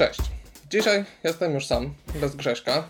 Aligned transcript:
Cześć. 0.00 0.20
Dzisiaj 0.70 1.04
jestem 1.24 1.54
już 1.54 1.66
sam, 1.66 1.94
bez 2.20 2.36
Grześka. 2.36 2.84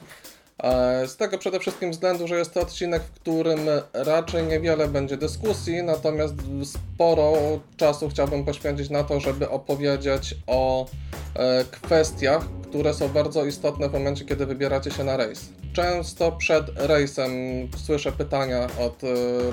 E, 0.62 1.08
Z 1.08 1.16
tego 1.16 1.38
przede 1.38 1.60
wszystkim 1.60 1.90
względu, 1.90 2.28
że 2.28 2.38
jest 2.38 2.54
to 2.54 2.60
odcinek, 2.60 3.02
w 3.02 3.10
którym 3.10 3.60
raczej 3.92 4.46
niewiele 4.46 4.88
będzie 4.88 5.16
dyskusji, 5.16 5.82
natomiast 5.82 6.34
sporo 6.64 7.32
czasu 7.76 8.08
chciałbym 8.08 8.44
poświęcić 8.44 8.90
na 8.90 9.04
to, 9.04 9.20
żeby 9.20 9.48
opowiedzieć 9.48 10.34
o 10.46 10.86
e, 11.34 11.64
kwestiach, 11.64 12.44
które 12.62 12.94
są 12.94 13.08
bardzo 13.08 13.44
istotne 13.44 13.88
w 13.88 13.92
momencie, 13.92 14.24
kiedy 14.24 14.46
wybieracie 14.46 14.90
się 14.90 15.04
na 15.04 15.16
rejs. 15.16 15.48
Często 15.72 16.32
przed 16.32 16.66
rejsem 16.76 17.30
słyszę 17.76 18.12
pytania 18.12 18.66
od 18.80 19.04
e, 19.04 19.06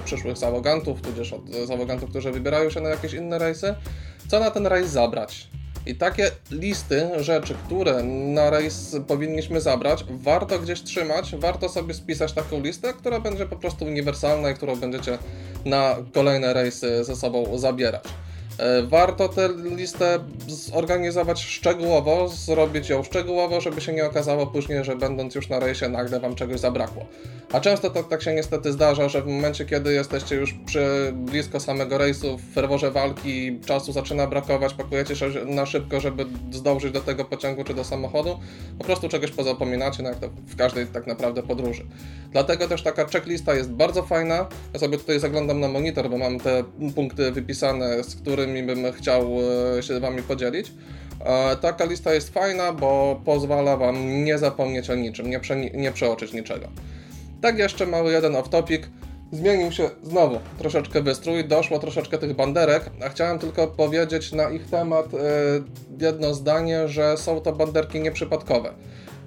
przyszłych 0.06 0.38
załogantów, 0.38 1.02
tudzież 1.02 1.34
od 1.34 1.50
załogantów, 1.68 2.10
którzy 2.10 2.32
wybierają 2.32 2.70
się 2.70 2.82
na 2.82 2.90
jakieś 2.90 3.14
inne 3.14 3.40
rejsy, 3.40 3.76
co 4.28 4.40
na 4.40 4.52
ten 4.52 4.68
rejs 4.68 4.90
zabrać. 4.90 5.48
I 5.88 5.96
takie 5.96 6.32
listy 6.52 7.10
rzeczy, 7.20 7.56
które 7.66 8.04
na 8.04 8.50
rejs 8.50 8.96
powinniśmy 9.08 9.62
zabrać, 9.62 10.06
warto 10.10 10.60
gdzieś 10.60 10.84
trzymać, 10.84 11.36
warto 11.36 11.70
sobie 11.70 11.94
spisać 11.94 12.34
taką 12.34 12.62
listę, 12.62 12.94
która 12.94 13.20
będzie 13.20 13.46
po 13.46 13.56
prostu 13.56 13.86
uniwersalna 13.86 14.50
i 14.50 14.54
którą 14.54 14.76
będziecie 14.76 15.18
na 15.66 15.96
kolejne 16.14 16.54
rejsy 16.54 17.04
ze 17.04 17.16
sobą 17.16 17.58
zabierać. 17.58 18.04
E, 18.60 18.84
Warto 18.88 19.30
tę 19.30 19.50
listę 19.76 20.20
zorganizować 20.48 21.42
szczegółowo, 21.42 22.28
zrobić 22.28 22.90
ją 22.90 23.04
szczegółowo, 23.04 23.62
żeby 23.62 23.82
się 23.82 23.94
nie 23.94 24.06
okazało 24.06 24.48
później, 24.48 24.84
że 24.84 24.96
będąc 24.96 25.36
już 25.36 25.50
na 25.50 25.60
rejsie 25.60 25.90
nagle 25.90 26.20
Wam 26.20 26.36
czegoś 26.36 26.60
zabrakło. 26.60 27.06
A 27.52 27.60
często 27.60 27.90
to 27.90 28.04
tak 28.04 28.22
się 28.22 28.34
niestety 28.34 28.72
zdarza, 28.72 29.10
że 29.10 29.22
w 29.22 29.28
momencie, 29.28 29.66
kiedy 29.66 29.94
jesteście 29.94 30.36
już 30.36 30.54
przy 30.66 31.14
blisko 31.16 31.60
samego 31.60 31.98
rejsu, 31.98 32.38
w 32.38 32.54
ferworze 32.54 32.92
walki, 32.92 33.60
czasu 33.66 33.92
zaczyna 33.92 34.28
brakować, 34.28 34.74
pakujecie 34.74 35.16
się 35.16 35.30
na 35.46 35.66
szybko, 35.66 36.00
żeby 36.00 36.26
zdążyć 36.52 36.92
do 36.92 37.02
tego 37.02 37.26
pociągu 37.26 37.64
czy 37.64 37.74
do 37.74 37.84
samochodu, 37.84 38.40
po 38.78 38.84
prostu 38.84 39.10
czegoś 39.10 39.32
pozapominacie, 39.32 40.04
no 40.04 40.10
jak 40.10 40.20
to 40.20 40.30
w 40.48 40.56
każdej 40.56 40.88
tak 40.88 41.08
naprawdę 41.08 41.44
podróży. 41.44 41.86
Dlatego 42.32 42.68
też 42.68 42.84
taka 42.84 43.06
checklista 43.06 43.56
jest 43.56 43.72
bardzo 43.72 44.04
fajna. 44.04 44.48
Ja 44.74 44.80
sobie 44.80 44.98
tutaj 44.98 45.20
zaglądam 45.20 45.60
na 45.60 45.68
monitor, 45.68 46.10
bo 46.10 46.18
mam 46.18 46.40
te 46.40 46.64
punkty 46.96 47.32
wypisane, 47.32 48.04
z 48.04 48.16
którymi 48.16 48.47
bym 48.64 48.92
chciał 48.94 49.24
e, 49.78 49.84
się 49.84 49.96
z 49.96 50.00
Wami 50.00 50.24
podzielić. 50.24 50.72
E, 51.26 51.56
Taka 51.56 51.86
lista 51.86 52.14
jest 52.14 52.34
fajna, 52.34 52.74
bo 52.74 53.22
pozwala 53.26 53.78
Wam 53.78 54.24
nie 54.24 54.38
zapomnieć 54.38 54.90
o 54.90 54.96
niczym, 54.96 55.30
nie, 55.30 55.40
prze, 55.40 55.56
nie 55.56 55.92
przeoczyć 55.92 56.34
niczego. 56.34 56.68
Tak 57.42 57.58
jeszcze 57.58 57.86
mały 57.86 58.12
jeden 58.12 58.34
off-topic. 58.34 58.82
Zmienił 59.32 59.72
się 59.72 59.90
znowu 60.04 60.40
troszeczkę 60.58 61.02
wystrój, 61.02 61.46
doszło 61.46 61.80
troszeczkę 61.80 62.18
tych 62.18 62.36
banderek, 62.36 62.90
a 63.06 63.10
chciałem 63.10 63.40
tylko 63.40 63.68
powiedzieć 63.68 64.32
na 64.32 64.50
ich 64.50 64.70
temat 64.70 65.06
e, 65.14 65.18
jedno 66.06 66.34
zdanie, 66.34 66.88
że 66.88 67.18
są 67.18 67.42
to 67.42 67.54
banderki 67.54 68.00
nieprzypadkowe. 68.00 68.74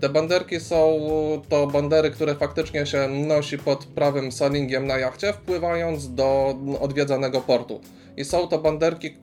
Te 0.00 0.08
banderki 0.08 0.60
są 0.60 1.00
to 1.48 1.66
bandery, 1.66 2.10
które 2.10 2.34
faktycznie 2.34 2.86
się 2.86 3.08
nosi 3.08 3.58
pod 3.58 3.84
prawym 3.84 4.32
sailingiem 4.32 4.86
na 4.86 4.98
jachcie, 4.98 5.32
wpływając 5.32 6.14
do 6.14 6.56
odwiedzanego 6.80 7.40
portu. 7.40 7.80
I 8.16 8.24
są 8.24 8.48
to 8.48 8.58
banderki 8.58 9.16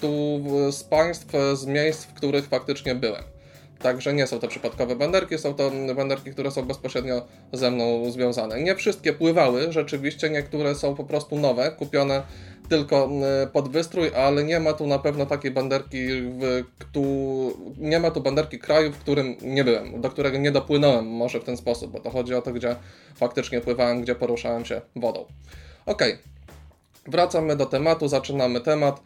z 0.71 0.83
państw, 0.83 1.27
z 1.53 1.65
miejsc, 1.65 2.05
w 2.05 2.13
których 2.13 2.47
faktycznie 2.47 2.95
byłem. 2.95 3.23
Także 3.79 4.13
nie 4.13 4.27
są 4.27 4.39
to 4.39 4.47
przypadkowe 4.47 4.95
banderki, 4.95 5.37
są 5.37 5.53
to 5.53 5.71
banderki, 5.95 6.31
które 6.31 6.51
są 6.51 6.65
bezpośrednio 6.65 7.21
ze 7.53 7.71
mną 7.71 8.11
związane. 8.11 8.61
Nie 8.61 8.75
wszystkie 8.75 9.13
pływały, 9.13 9.71
rzeczywiście 9.71 10.29
niektóre 10.29 10.75
są 10.75 10.95
po 10.95 11.03
prostu 11.03 11.35
nowe, 11.35 11.71
kupione 11.71 12.23
tylko 12.69 13.09
y, 13.43 13.47
pod 13.47 13.69
wystrój, 13.69 14.11
ale 14.15 14.43
nie 14.43 14.59
ma 14.59 14.73
tu 14.73 14.87
na 14.87 14.99
pewno 14.99 15.25
takiej 15.25 15.51
banderki, 15.51 16.07
w, 16.21 16.63
któ... 16.79 17.03
nie 17.77 17.99
ma 17.99 18.11
tu 18.11 18.21
banderki 18.21 18.59
kraju, 18.59 18.91
w 18.91 18.97
którym 18.97 19.35
nie 19.41 19.63
byłem, 19.63 20.01
do 20.01 20.09
którego 20.09 20.37
nie 20.37 20.51
dopłynąłem 20.51 21.07
może 21.07 21.39
w 21.39 21.43
ten 21.43 21.57
sposób, 21.57 21.91
bo 21.91 21.99
to 21.99 22.09
chodzi 22.09 22.35
o 22.35 22.41
to, 22.41 22.53
gdzie 22.53 22.75
faktycznie 23.15 23.61
pływałem, 23.61 24.01
gdzie 24.01 24.15
poruszałem 24.15 24.65
się 24.65 24.81
wodą. 24.95 25.25
Okej, 25.85 26.17
wracamy 27.07 27.55
do 27.55 27.65
tematu, 27.65 28.07
zaczynamy 28.07 28.61
temat 28.61 29.01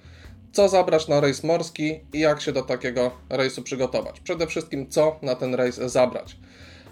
co 0.52 0.70
zabrać 0.70 1.08
na 1.08 1.20
rejs 1.20 1.44
morski 1.44 2.00
i 2.14 2.20
jak 2.20 2.42
się 2.42 2.52
do 2.52 2.62
takiego 2.62 3.12
rejsu 3.30 3.62
przygotować. 3.62 4.20
Przede 4.20 4.48
wszystkim, 4.48 4.90
co 4.90 5.20
na 5.22 5.36
ten 5.36 5.56
rejs 5.56 5.76
zabrać. 5.76 6.38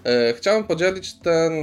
E, 0.04 0.34
Chciałem 0.34 0.64
podzielić 0.64 1.14
ten 1.14 1.54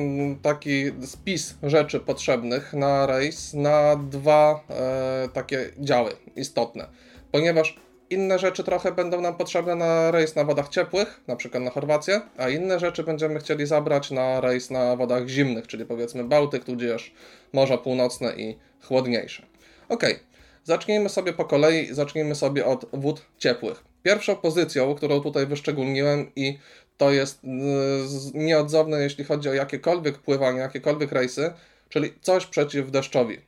taki 0.43 0.85
spis 1.07 1.55
rzeczy 1.63 2.01
potrzebnych 2.01 2.73
na 2.73 3.07
rejs 3.07 3.55
na 3.55 3.97
dwa 4.11 4.61
e, 4.71 5.29
takie 5.33 5.71
działy 5.79 6.13
istotne, 6.37 6.89
ponieważ 7.33 7.81
inne 8.11 8.39
rzeczy 8.39 8.65
trochę 8.65 8.93
będą 8.93 9.21
nam 9.21 9.37
potrzebne 9.37 9.75
na 9.75 10.11
rejs 10.11 10.37
na 10.37 10.45
wodach 10.45 10.69
ciepłych, 10.69 11.21
na 11.27 11.37
przykład 11.37 11.63
na 11.63 11.71
Chorwację, 11.71 12.21
a 12.37 12.49
inne 12.49 12.79
rzeczy 12.79 13.03
będziemy 13.03 13.39
chcieli 13.39 13.67
zabrać 13.67 14.11
na 14.11 14.41
rejs 14.41 14.71
na 14.71 14.97
wodach 14.97 15.29
zimnych, 15.29 15.67
czyli 15.67 15.85
powiedzmy 15.87 16.25
Bałtyk, 16.25 16.65
tudzież 16.65 17.15
Morza 17.53 17.79
Północne 17.79 18.35
i 18.37 18.59
chłodniejsze. 18.83 19.43
Okej, 19.89 20.19
Zacznijmy 20.67 21.09
sobie 21.09 21.33
po 21.33 21.45
kolei, 21.45 21.95
zacznijmy 21.95 22.35
sobie 22.35 22.67
od 22.67 22.87
wód 22.93 23.27
ciepłych. 23.39 23.85
Pierwszą 24.03 24.37
pozycją, 24.37 24.95
którą 24.95 25.21
tutaj 25.21 25.47
wyszczególniłem 25.47 26.33
i 26.37 26.59
to 26.97 27.11
jest 27.11 27.45
yy, 27.45 27.51
nieodzowne, 28.35 29.03
jeśli 29.03 29.25
chodzi 29.25 29.49
o 29.49 29.55
jakiekolwiek 29.55 30.19
pływanie, 30.19 30.59
jakiekolwiek 30.59 31.13
rejsy, 31.13 31.53
czyli 31.89 32.13
coś 32.21 32.47
przeciw 32.47 32.91
deszczowi. 32.91 33.39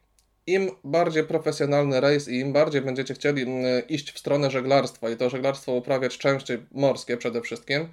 Im 0.46 0.70
bardziej 0.84 1.24
profesjonalny 1.24 2.00
rejs 2.00 2.28
i 2.28 2.38
im 2.38 2.52
bardziej 2.52 2.82
będziecie 2.82 3.14
chcieli 3.14 3.62
yy, 3.62 3.80
iść 3.80 4.12
w 4.12 4.18
stronę 4.18 4.50
żeglarstwa 4.50 5.10
i 5.10 5.16
to 5.16 5.30
żeglarstwo 5.30 5.72
uprawiać 5.72 6.18
częściej 6.18 6.58
morskie 6.72 7.16
przede 7.16 7.40
wszystkim, 7.40 7.88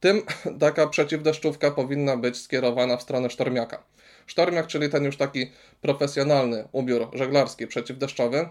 tym 0.00 0.22
taka 0.60 0.86
przeciwdeszczówka 0.86 1.70
powinna 1.70 2.16
być 2.16 2.36
skierowana 2.36 2.96
w 2.96 3.02
stronę 3.02 3.30
sztormiaka. 3.30 3.82
Sztormiak, 4.26 4.66
czyli 4.66 4.88
ten 4.88 5.04
już 5.04 5.16
taki 5.16 5.50
profesjonalny 5.80 6.68
ubiór 6.72 7.08
żeglarski 7.12 7.66
przeciwdeszczowy, 7.66 8.48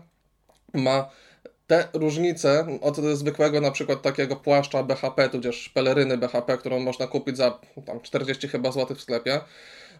ma 0.74 1.10
te 1.70 1.88
różnice 1.94 2.66
od 2.82 2.98
zwykłego 2.98 3.62
na 3.62 3.72
przykład 3.72 4.02
takiego 4.02 4.36
płaszcza 4.36 4.84
BHP, 4.84 5.30
tudzież 5.30 5.70
peleryny 5.70 6.18
BHP, 6.18 6.58
którą 6.58 6.80
można 6.80 7.08
kupić 7.08 7.38
za 7.38 7.60
tam 7.86 8.02
40 8.02 8.48
chyba 8.48 8.72
złotych 8.72 8.98
w 8.98 9.02
sklepie, 9.02 9.40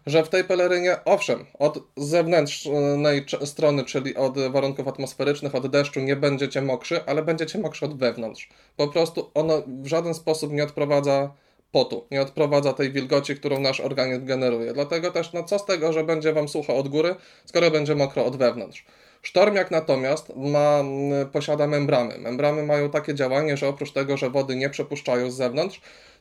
że 0.06 0.24
w 0.24 0.28
tej 0.28 0.44
pelerynie, 0.44 0.96
owszem, 1.04 1.46
od 1.58 1.78
zewnętrznej 1.96 3.24
strony, 3.44 3.84
czyli 3.84 4.16
od 4.16 4.38
warunków 4.38 4.88
atmosferycznych, 4.88 5.54
od 5.54 5.66
deszczu 5.66 6.00
nie 6.00 6.16
będziecie 6.16 6.62
mokrzy, 6.62 7.00
ale 7.06 7.22
będziecie 7.22 7.58
mokrzy 7.58 7.84
od 7.84 7.98
wewnątrz. 7.98 8.48
Po 8.76 8.88
prostu 8.88 9.30
ono 9.34 9.62
w 9.66 9.86
żaden 9.86 10.14
sposób 10.14 10.52
nie 10.52 10.64
odprowadza 10.64 11.32
potu, 11.72 12.06
nie 12.10 12.20
odprowadza 12.22 12.72
tej 12.72 12.92
wilgoci, 12.92 13.36
którą 13.36 13.60
nasz 13.60 13.80
organizm 13.80 14.26
generuje. 14.26 14.72
Dlatego 14.72 15.10
też, 15.10 15.32
no 15.32 15.44
co 15.44 15.58
z 15.58 15.66
tego, 15.66 15.92
że 15.92 16.04
będzie 16.04 16.32
Wam 16.32 16.48
sucho 16.48 16.76
od 16.76 16.88
góry, 16.88 17.14
skoro 17.44 17.70
będzie 17.70 17.94
mokro 17.94 18.24
od 18.24 18.36
wewnątrz. 18.36 18.84
Sztormiak 19.22 19.70
natomiast 19.70 20.32
ma, 20.36 20.84
posiada 21.32 21.66
membramy. 21.66 22.18
Membramy 22.18 22.62
mają 22.62 22.90
takie 22.90 23.14
działanie, 23.14 23.56
że 23.56 23.68
oprócz 23.68 23.92
tego, 23.92 24.16
że 24.16 24.30
wody 24.30 24.56
nie 24.56 24.70
przepuszczają 24.70 25.30
z 25.30 25.36
zewnątrz, 25.36 25.80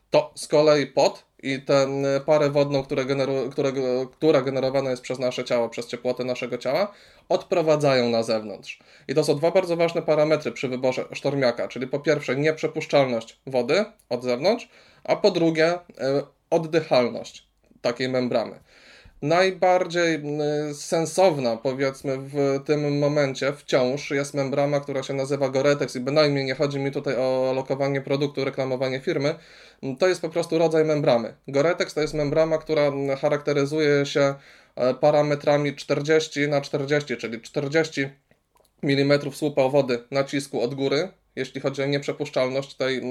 to 0.10 0.32
z 0.36 0.48
kolei 0.48 0.88
pot 0.88 1.26
i 1.44 1.62
tę 1.62 1.88
parę 2.26 2.50
wodną, 2.50 2.84
które 2.84 3.06
generu, 3.06 3.34
która 4.12 4.42
generowana 4.42 4.90
jest 4.90 5.02
przez 5.02 5.20
nasze 5.20 5.44
ciało, 5.44 5.70
przez 5.70 5.88
ciepłotę 5.88 6.24
naszego 6.24 6.58
ciała, 6.58 6.94
odprowadzają 7.30 8.10
na 8.10 8.24
zewnątrz. 8.24 8.80
I 9.08 9.16
to 9.16 9.24
są 9.24 9.36
dwa 9.36 9.52
bardzo 9.52 9.78
ważne 9.78 10.02
parametry 10.02 10.52
przy 10.52 10.68
wyborze 10.68 11.06
sztormiaka, 11.14 11.68
czyli 11.68 11.88
po 11.88 12.00
pierwsze 12.00 12.36
nieprzepuszczalność 12.36 13.40
wody 13.48 13.86
od 14.10 14.24
zewnątrz, 14.24 14.70
a 15.04 15.16
po 15.16 15.32
drugie 15.32 15.80
oddychalność 16.50 17.48
takiej 17.82 18.10
membramy 18.10 18.60
najbardziej 19.22 20.24
sensowna, 20.74 21.58
powiedzmy, 21.58 22.18
w 22.18 22.60
tym 22.66 23.00
momencie 23.00 23.54
wciąż 23.54 24.12
jest 24.12 24.34
membrana, 24.34 24.80
która 24.80 25.04
się 25.04 25.14
nazywa 25.14 25.50
Goretex 25.50 25.96
i 25.96 26.00
bynajmniej 26.00 26.46
nie 26.46 26.56
chodzi 26.56 26.80
mi 26.80 26.92
tutaj 26.92 27.16
o 27.16 27.54
lokowanie 27.56 28.02
produktu, 28.02 28.46
reklamowanie 28.46 29.00
firmy. 29.00 29.36
To 30.00 30.08
jest 30.08 30.22
po 30.22 30.30
prostu 30.30 30.58
rodzaj 30.58 30.86
membramy. 30.86 31.34
Goretex 31.48 31.94
to 31.94 32.02
jest 32.02 32.14
membrana, 32.14 32.58
która 32.58 32.92
charakteryzuje 33.22 34.06
się 34.06 34.36
parametrami 35.00 35.76
40 35.76 36.48
na 36.48 36.62
40, 36.62 37.18
czyli 37.18 37.42
40 37.42 38.10
mm 38.84 39.20
słupa 39.32 39.70
wody 39.70 40.04
nacisku 40.12 40.62
od 40.62 40.76
góry, 40.76 41.10
jeśli 41.40 41.62
chodzi 41.62 41.84
o 41.84 41.86
nieprzepuszczalność 41.86 42.74
tej 42.74 43.02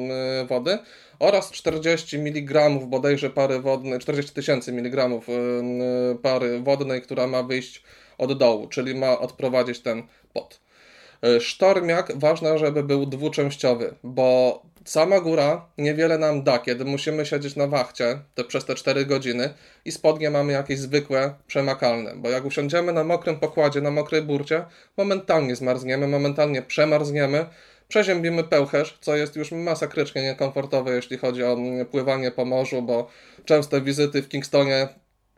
wody, 0.48 0.78
oraz 1.18 1.50
40 1.50 2.16
mg 2.18 2.70
bodajże 2.70 3.30
pary 3.30 3.60
wodnej, 3.60 3.98
40 3.98 4.32
tysięcy 4.32 4.72
mg 4.72 5.08
pary 6.22 6.60
wodnej, 6.60 7.02
która 7.02 7.26
ma 7.26 7.42
wyjść 7.42 7.82
od 8.18 8.38
dołu, 8.38 8.68
czyli 8.68 8.94
ma 8.94 9.18
odprowadzić 9.18 9.80
ten 9.80 10.02
pot. 10.32 10.60
Sztormiak 11.40 12.18
ważne, 12.18 12.58
żeby 12.58 12.82
był 12.82 13.06
dwuczęściowy, 13.06 13.94
bo 14.02 14.62
sama 14.84 15.20
góra 15.20 15.66
niewiele 15.78 16.18
nam 16.18 16.42
da, 16.42 16.58
kiedy 16.58 16.84
musimy 16.84 17.26
siedzieć 17.26 17.56
na 17.56 17.66
wachcie 17.66 18.18
te, 18.34 18.44
przez 18.44 18.64
te 18.64 18.74
4 18.74 19.06
godziny 19.06 19.54
i 19.84 19.92
spodnie 19.92 20.30
mamy 20.30 20.52
jakieś 20.52 20.78
zwykłe, 20.78 21.34
przemakalne, 21.46 22.12
bo 22.16 22.30
jak 22.30 22.44
usiądziemy 22.44 22.92
na 22.92 23.04
mokrym 23.04 23.40
pokładzie, 23.40 23.80
na 23.80 23.90
mokrej 23.90 24.22
burcie, 24.22 24.64
momentalnie 24.96 25.56
zmarzniemy, 25.56 26.08
momentalnie 26.08 26.62
przemarzniemy, 26.62 27.46
Przeziębimy 27.88 28.44
pełcherz, 28.44 28.98
co 29.00 29.16
jest 29.16 29.36
już 29.36 29.52
masakrycznie 29.52 30.22
niekomfortowe, 30.22 30.94
jeśli 30.94 31.18
chodzi 31.18 31.44
o 31.44 31.52
mm, 31.52 31.86
pływanie 31.86 32.30
po 32.30 32.44
morzu, 32.44 32.82
bo 32.82 33.08
częste 33.44 33.80
wizyty 33.80 34.22
w 34.22 34.28
Kingstonie 34.28 34.88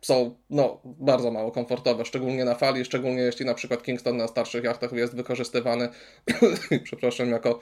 są 0.01 0.35
no, 0.49 0.81
bardzo 0.85 1.31
mało 1.31 1.51
komfortowe, 1.51 2.05
szczególnie 2.05 2.45
na 2.45 2.55
fali, 2.55 2.85
szczególnie 2.85 3.21
jeśli 3.21 3.45
na 3.45 3.53
przykład 3.53 3.83
Kingston 3.83 4.17
na 4.17 4.27
starszych 4.27 4.63
jachtach 4.63 4.91
jest 4.91 5.15
wykorzystywany, 5.15 5.89
przepraszam, 6.83 7.29
jako 7.29 7.59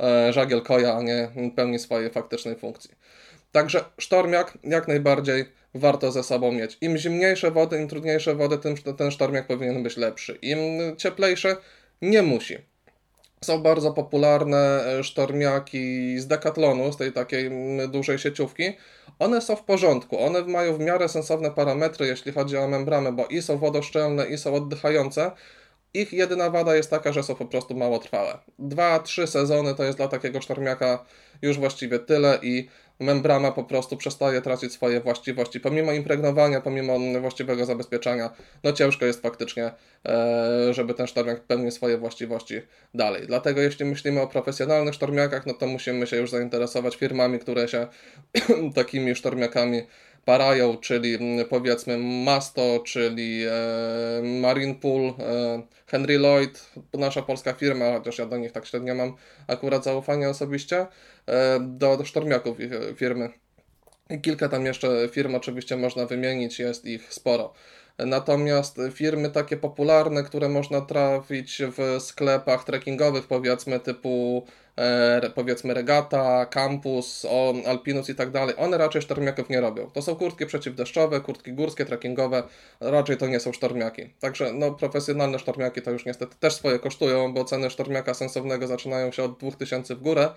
e, 0.00 0.32
żagiel 0.32 0.62
koja, 0.62 0.94
a 0.94 1.02
nie 1.02 1.28
pełni 1.56 1.78
swojej 1.78 2.10
faktycznej 2.10 2.56
funkcji. 2.56 2.90
Także 3.52 3.84
sztormiak 3.98 4.58
jak 4.64 4.88
najbardziej 4.88 5.44
warto 5.74 6.12
ze 6.12 6.22
sobą 6.22 6.52
mieć. 6.52 6.78
Im 6.80 6.98
zimniejsze 6.98 7.50
wody, 7.50 7.80
im 7.80 7.88
trudniejsze 7.88 8.34
wody, 8.34 8.58
tym 8.58 8.74
ten 8.76 9.10
sztormiak 9.10 9.46
powinien 9.46 9.82
być 9.82 9.96
lepszy. 9.96 10.38
Im 10.42 10.58
cieplejsze 10.96 11.56
nie 12.02 12.22
musi. 12.22 12.69
Są 13.44 13.62
bardzo 13.62 13.92
popularne 13.92 14.84
e, 14.86 15.04
sztormiaki 15.04 16.18
z 16.18 16.26
Decathlonu, 16.26 16.92
z 16.92 16.96
tej 16.96 17.12
takiej 17.12 17.50
dużej 17.88 18.18
sieciówki. 18.18 18.76
One 19.18 19.40
są 19.40 19.56
w 19.56 19.64
porządku, 19.64 20.18
one 20.24 20.42
mają 20.42 20.74
w 20.74 20.80
miarę 20.80 21.08
sensowne 21.08 21.50
parametry, 21.50 22.06
jeśli 22.06 22.32
chodzi 22.32 22.56
o 22.56 22.68
membramy, 22.68 23.12
bo 23.12 23.26
i 23.26 23.42
są 23.42 23.58
wodoszczelne, 23.58 24.26
i 24.26 24.38
są 24.38 24.54
oddychające. 24.54 25.30
Ich 25.94 26.12
jedyna 26.12 26.50
wada 26.50 26.76
jest 26.76 26.90
taka, 26.90 27.12
że 27.12 27.22
są 27.22 27.34
po 27.34 27.46
prostu 27.46 27.76
mało 27.76 27.98
trwałe. 27.98 28.38
Dwa, 28.58 28.98
trzy 28.98 29.26
sezony 29.26 29.74
to 29.74 29.84
jest 29.84 29.98
dla 29.98 30.08
takiego 30.08 30.40
sztormiaka 30.40 31.04
już 31.42 31.58
właściwie 31.58 31.98
tyle 31.98 32.38
i 32.42 32.68
membrana 33.00 33.52
po 33.52 33.64
prostu 33.64 33.96
przestaje 33.96 34.42
tracić 34.42 34.72
swoje 34.72 35.00
właściwości. 35.00 35.60
Pomimo 35.60 35.92
impregnowania, 35.92 36.60
pomimo 36.60 36.98
właściwego 37.20 37.64
zabezpieczenia, 37.64 38.30
no 38.64 38.72
ciężko 38.72 39.06
jest 39.06 39.22
faktycznie, 39.22 39.70
e, 40.08 40.74
żeby 40.74 40.94
ten 40.94 41.06
sztormiak 41.06 41.40
pełnił 41.40 41.70
swoje 41.70 41.98
właściwości 41.98 42.62
dalej. 42.94 43.26
Dlatego 43.26 43.60
jeśli 43.60 43.84
myślimy 43.84 44.20
o 44.20 44.26
profesjonalnych 44.26 44.94
sztormiakach, 44.94 45.46
no 45.46 45.54
to 45.54 45.66
musimy 45.66 46.06
się 46.06 46.16
już 46.16 46.30
zainteresować 46.30 46.96
firmami, 46.96 47.38
które 47.38 47.68
się 47.68 47.86
takimi 48.74 49.14
sztormiakami 49.14 49.82
parają, 50.24 50.76
czyli 50.76 51.14
mm, 51.14 51.48
powiedzmy 51.48 51.98
Masto, 51.98 52.82
czyli 52.84 53.44
e, 53.44 54.22
Marine 54.22 54.74
Pool, 54.74 55.02
e, 55.02 55.62
Henry 55.86 56.18
Lloyd, 56.18 56.70
nasza 56.94 57.22
polska 57.22 57.52
firma, 57.52 57.92
chociaż 57.92 58.18
ja 58.18 58.26
do 58.26 58.36
nich 58.36 58.52
tak 58.52 58.66
średnio 58.66 58.94
mam 58.94 59.16
akurat 59.46 59.84
zaufanie 59.84 60.28
osobiście, 60.28 60.86
e, 61.26 61.60
do, 61.60 61.96
do 61.96 62.04
sztormiaków 62.04 62.58
firmy. 62.96 63.30
Kilka 64.22 64.48
tam 64.48 64.66
jeszcze 64.66 65.08
firm 65.12 65.34
oczywiście 65.34 65.76
można 65.76 66.06
wymienić, 66.06 66.58
jest 66.58 66.84
ich 66.84 67.14
sporo. 67.14 67.52
Natomiast 67.98 68.80
firmy 68.92 69.30
takie 69.30 69.56
popularne, 69.56 70.22
które 70.22 70.48
można 70.48 70.80
trafić 70.80 71.62
w 71.76 72.02
sklepach 72.02 72.64
trekkingowych, 72.64 73.26
powiedzmy 73.26 73.80
typu 73.80 74.44
e, 74.76 75.30
powiedzmy 75.34 75.74
Regata, 75.74 76.46
Campus, 76.46 77.26
Alpinus 77.66 78.08
i 78.08 78.14
tak 78.14 78.30
dalej, 78.30 78.54
one 78.58 78.78
raczej 78.78 79.02
sztormiaków 79.02 79.50
nie 79.50 79.60
robią. 79.60 79.90
To 79.90 80.02
są 80.02 80.16
kurtki 80.16 80.46
przeciwdeszczowe, 80.46 81.20
kurtki 81.20 81.52
górskie, 81.52 81.84
trekkingowe, 81.84 82.42
raczej 82.80 83.16
to 83.16 83.26
nie 83.26 83.40
są 83.40 83.52
sztormiaki. 83.52 84.10
Także 84.20 84.52
no, 84.52 84.70
profesjonalne 84.70 85.38
sztormiaki 85.38 85.82
to 85.82 85.90
już 85.90 86.06
niestety 86.06 86.36
też 86.40 86.54
swoje 86.54 86.78
kosztują, 86.78 87.34
bo 87.34 87.44
ceny 87.44 87.70
sztormiaka 87.70 88.14
sensownego 88.14 88.66
zaczynają 88.66 89.12
się 89.12 89.22
od 89.22 89.38
2000 89.38 89.94
w 89.94 90.02
górę. 90.02 90.28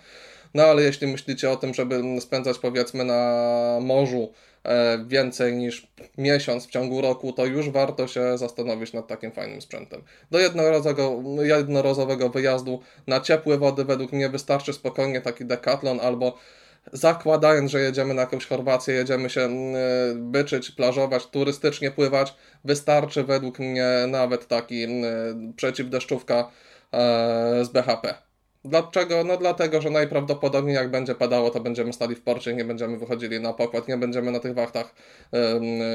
No 0.54 0.64
ale 0.64 0.82
jeśli 0.82 1.08
myślicie 1.08 1.50
o 1.50 1.56
tym, 1.56 1.74
żeby 1.74 2.22
spędzać 2.22 2.60
powiedzmy 2.60 3.04
na 3.04 3.80
morzu 3.82 4.34
więcej 5.08 5.54
niż 5.54 5.88
miesiąc 6.18 6.68
w 6.68 6.70
ciągu 6.70 7.02
roku, 7.02 7.34
to 7.34 7.46
już 7.46 7.70
warto 7.70 8.08
się 8.08 8.38
zastanowić 8.38 8.94
nad 8.94 9.08
takim 9.08 9.32
fajnym 9.32 9.62
sprzętem. 9.62 10.02
Do 10.32 10.40
jednorazowego, 10.40 11.24
jednorazowego 11.42 12.30
wyjazdu 12.30 12.80
na 13.08 13.20
ciepłe 13.20 13.58
wody 13.58 13.86
według 13.86 14.12
mnie 14.12 14.30
wystarczy 14.30 14.74
spokojnie 14.74 15.22
taki 15.22 15.46
decathlon 15.46 16.00
albo 16.00 16.38
zakładając, 16.94 17.72
że 17.72 17.80
jedziemy 17.80 18.14
na 18.14 18.22
jakąś 18.22 18.48
Chorwację, 18.48 18.94
jedziemy 18.94 19.30
się 19.30 19.50
byczyć, 20.16 20.72
plażować, 20.72 21.26
turystycznie 21.26 21.92
pływać, 21.92 22.36
wystarczy 22.66 23.24
według 23.24 23.60
mnie 23.60 23.88
nawet 24.08 24.48
taki 24.48 24.88
przeciwdeszczówka 25.56 26.52
e, 26.92 27.66
z 27.66 27.70
BHP. 27.70 28.33
Dlaczego? 28.66 29.24
No 29.24 29.38
dlatego, 29.38 29.82
że 29.82 29.90
najprawdopodobniej 29.90 30.76
jak 30.76 30.92
będzie 30.92 31.16
padało, 31.16 31.50
to 31.50 31.60
będziemy 31.60 31.94
stali 31.94 32.16
w 32.16 32.22
porcie, 32.22 32.54
nie 32.54 32.66
będziemy 32.66 32.98
wychodzili 32.98 33.40
na 33.40 33.54
pokład, 33.54 33.88
nie 33.88 33.98
będziemy 33.98 34.32
na 34.32 34.40
tych 34.40 34.54
wachtach 34.54 34.96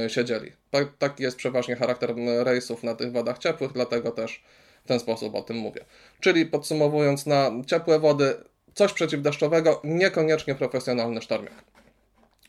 siedzieli. 0.09 0.53
Tak, 0.99 1.21
jest 1.21 1.37
przeważnie 1.37 1.77
charakter 1.77 2.15
rejsów 2.39 2.83
na 2.83 2.95
tych 2.95 3.13
wodach 3.13 3.39
ciepłych, 3.39 3.73
dlatego 3.73 4.11
też 4.11 4.43
w 4.85 4.89
ten 4.89 5.01
sposób 5.01 5.35
o 5.35 5.43
tym 5.43 5.57
mówię. 5.57 5.85
Czyli 6.21 6.47
podsumowując, 6.47 7.27
na 7.27 7.51
ciepłe 7.67 7.99
wody 7.99 8.35
coś 8.75 8.93
przeciwdeszczowego, 8.93 9.81
niekoniecznie 9.85 10.55
profesjonalny 10.55 11.23
sztormiak. 11.23 11.65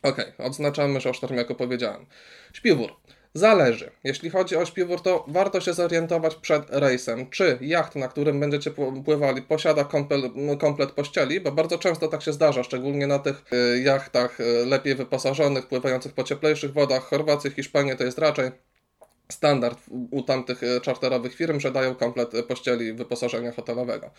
Ok, 0.02 0.16
odznaczamy, 0.38 1.00
że 1.00 1.10
o 1.10 1.12
sztormiaku 1.12 1.54
powiedziałem. 1.54 2.06
Śpiwór. 2.52 2.96
Zależy. 3.34 3.90
Jeśli 4.04 4.30
chodzi 4.30 4.56
o 4.56 4.66
śpiwór, 4.66 5.02
to 5.02 5.24
warto 5.28 5.60
się 5.60 5.72
zorientować 5.72 6.34
przed 6.34 6.70
rejsem, 6.70 7.30
czy 7.30 7.58
jacht, 7.60 7.96
na 7.96 8.08
którym 8.08 8.40
będziecie 8.40 8.70
pływali, 9.04 9.42
posiada 9.42 9.88
komplet 10.58 10.92
pościeli, 10.92 11.40
bo 11.40 11.52
bardzo 11.52 11.78
często 11.78 12.08
tak 12.08 12.22
się 12.22 12.32
zdarza, 12.32 12.62
szczególnie 12.62 13.06
na 13.06 13.18
tych 13.18 13.44
y, 13.52 13.80
jachtach 13.80 14.40
y, 14.40 14.66
lepiej 14.66 14.94
wyposażonych, 14.94 15.66
pływających 15.68 16.12
po 16.12 16.24
cieplejszych 16.24 16.72
wodach. 16.72 17.02
Chorwacji, 17.02 17.50
Hiszpanii 17.50 17.96
to 17.96 18.04
jest 18.04 18.18
raczej 18.18 18.50
standard 19.30 19.78
u 20.10 20.22
tamtych 20.22 20.62
e, 20.62 20.80
czarterowych 20.80 21.34
firm, 21.34 21.60
że 21.60 21.70
dają 21.70 21.94
komplet 21.94 22.30
pościeli 22.48 22.92
wyposażenia 22.92 23.52
hotelowego. 23.52 24.10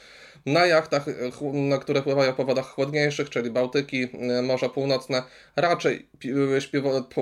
Na 0.46 0.66
jachtach, 0.66 1.08
e, 1.08 1.80
które 1.80 2.02
pływają 2.02 2.34
po 2.34 2.46
wodach 2.46 2.66
chłodniejszych, 2.66 3.30
czyli 3.30 3.52
Bałtyki, 3.52 4.08
e, 4.14 4.42
Morza 4.42 4.70
Północne, 4.70 5.24
raczej, 5.56 6.10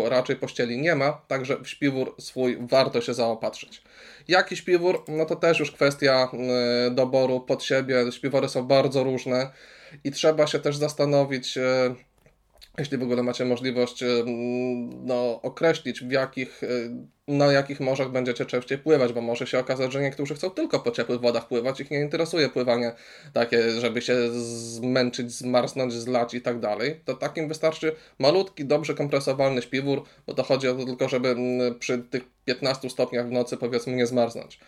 raczej 0.10 0.36
pościeli 0.36 0.82
nie 0.82 0.96
ma, 0.96 1.22
także 1.28 1.58
w 1.64 1.68
śpiwór 1.68 2.16
swój 2.20 2.58
warto 2.62 3.02
się 3.02 3.14
zaopatrzyć. 3.14 3.82
Jaki 4.28 4.56
śpiwór? 4.56 5.04
No 5.08 5.26
to 5.26 5.36
też 5.36 5.60
już 5.60 5.72
kwestia 5.72 6.32
doboru 6.92 7.40
pod 7.40 7.64
siebie. 7.64 8.12
Śpiwory 8.12 8.50
są 8.50 8.68
bardzo 8.68 9.04
różne 9.04 9.52
i 10.04 10.12
trzeba 10.12 10.48
się 10.48 10.60
też 10.60 10.78
zastanowić, 10.78 11.58
jeśli 12.80 12.98
w 12.98 13.04
ogóle 13.04 13.24
macie 13.24 13.46
możliwość 13.46 14.04
no, 15.04 15.42
określić, 15.42 16.04
w 16.04 16.12
jakich, 16.12 16.62
na 17.28 17.46
jakich 17.46 17.80
morzach 17.80 18.12
będziecie 18.12 18.46
częściej 18.46 18.78
pływać, 18.78 19.14
bo 19.14 19.22
może 19.22 19.48
się 19.48 19.60
okazać, 19.60 19.94
że 19.94 20.02
niektórzy 20.02 20.36
chcą 20.36 20.50
tylko 20.50 20.80
po 20.80 20.92
ciepłych 20.92 21.20
wodach 21.20 21.48
pływać, 21.48 21.80
ich 21.80 21.92
nie 21.92 22.02
interesuje 22.02 22.50
pływanie 22.50 22.92
takie, 23.34 23.72
żeby 23.72 24.02
się 24.02 24.16
zmęczyć, 24.32 25.32
zmarznąć, 25.32 25.94
zlać 25.94 26.34
i 26.34 26.42
tak 26.42 26.60
dalej. 26.60 27.02
To 27.06 27.14
takim 27.14 27.48
wystarczy 27.48 27.96
malutki, 28.20 28.66
dobrze 28.66 28.94
kompresowalny 28.94 29.62
śpiwór, 29.62 30.04
bo 30.28 30.34
to 30.34 30.44
chodzi 30.44 30.68
o 30.68 30.76
to 30.76 30.86
tylko, 30.86 31.10
żeby 31.10 31.36
przy 31.80 31.98
tych 31.98 32.24
15 32.46 32.90
stopniach 32.90 33.28
w 33.28 33.32
nocy 33.32 33.58
powiedzmy 33.58 33.94
nie 33.94 34.08
zmarznąć. 34.08 34.60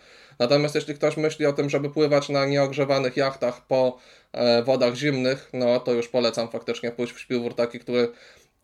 Natomiast 0.42 0.74
jeśli 0.74 0.94
ktoś 0.94 1.16
myśli 1.16 1.46
o 1.46 1.52
tym, 1.52 1.70
żeby 1.70 1.90
pływać 1.90 2.28
na 2.28 2.46
nieogrzewanych 2.46 3.16
jachtach 3.16 3.66
po 3.66 3.98
e, 4.32 4.62
wodach 4.62 4.94
zimnych, 4.94 5.50
no 5.52 5.80
to 5.80 5.92
już 5.92 6.08
polecam 6.08 6.48
faktycznie 6.48 6.90
pójść 6.90 7.12
w 7.12 7.20
śpiwór 7.20 7.54
taki, 7.54 7.78
który 7.78 8.08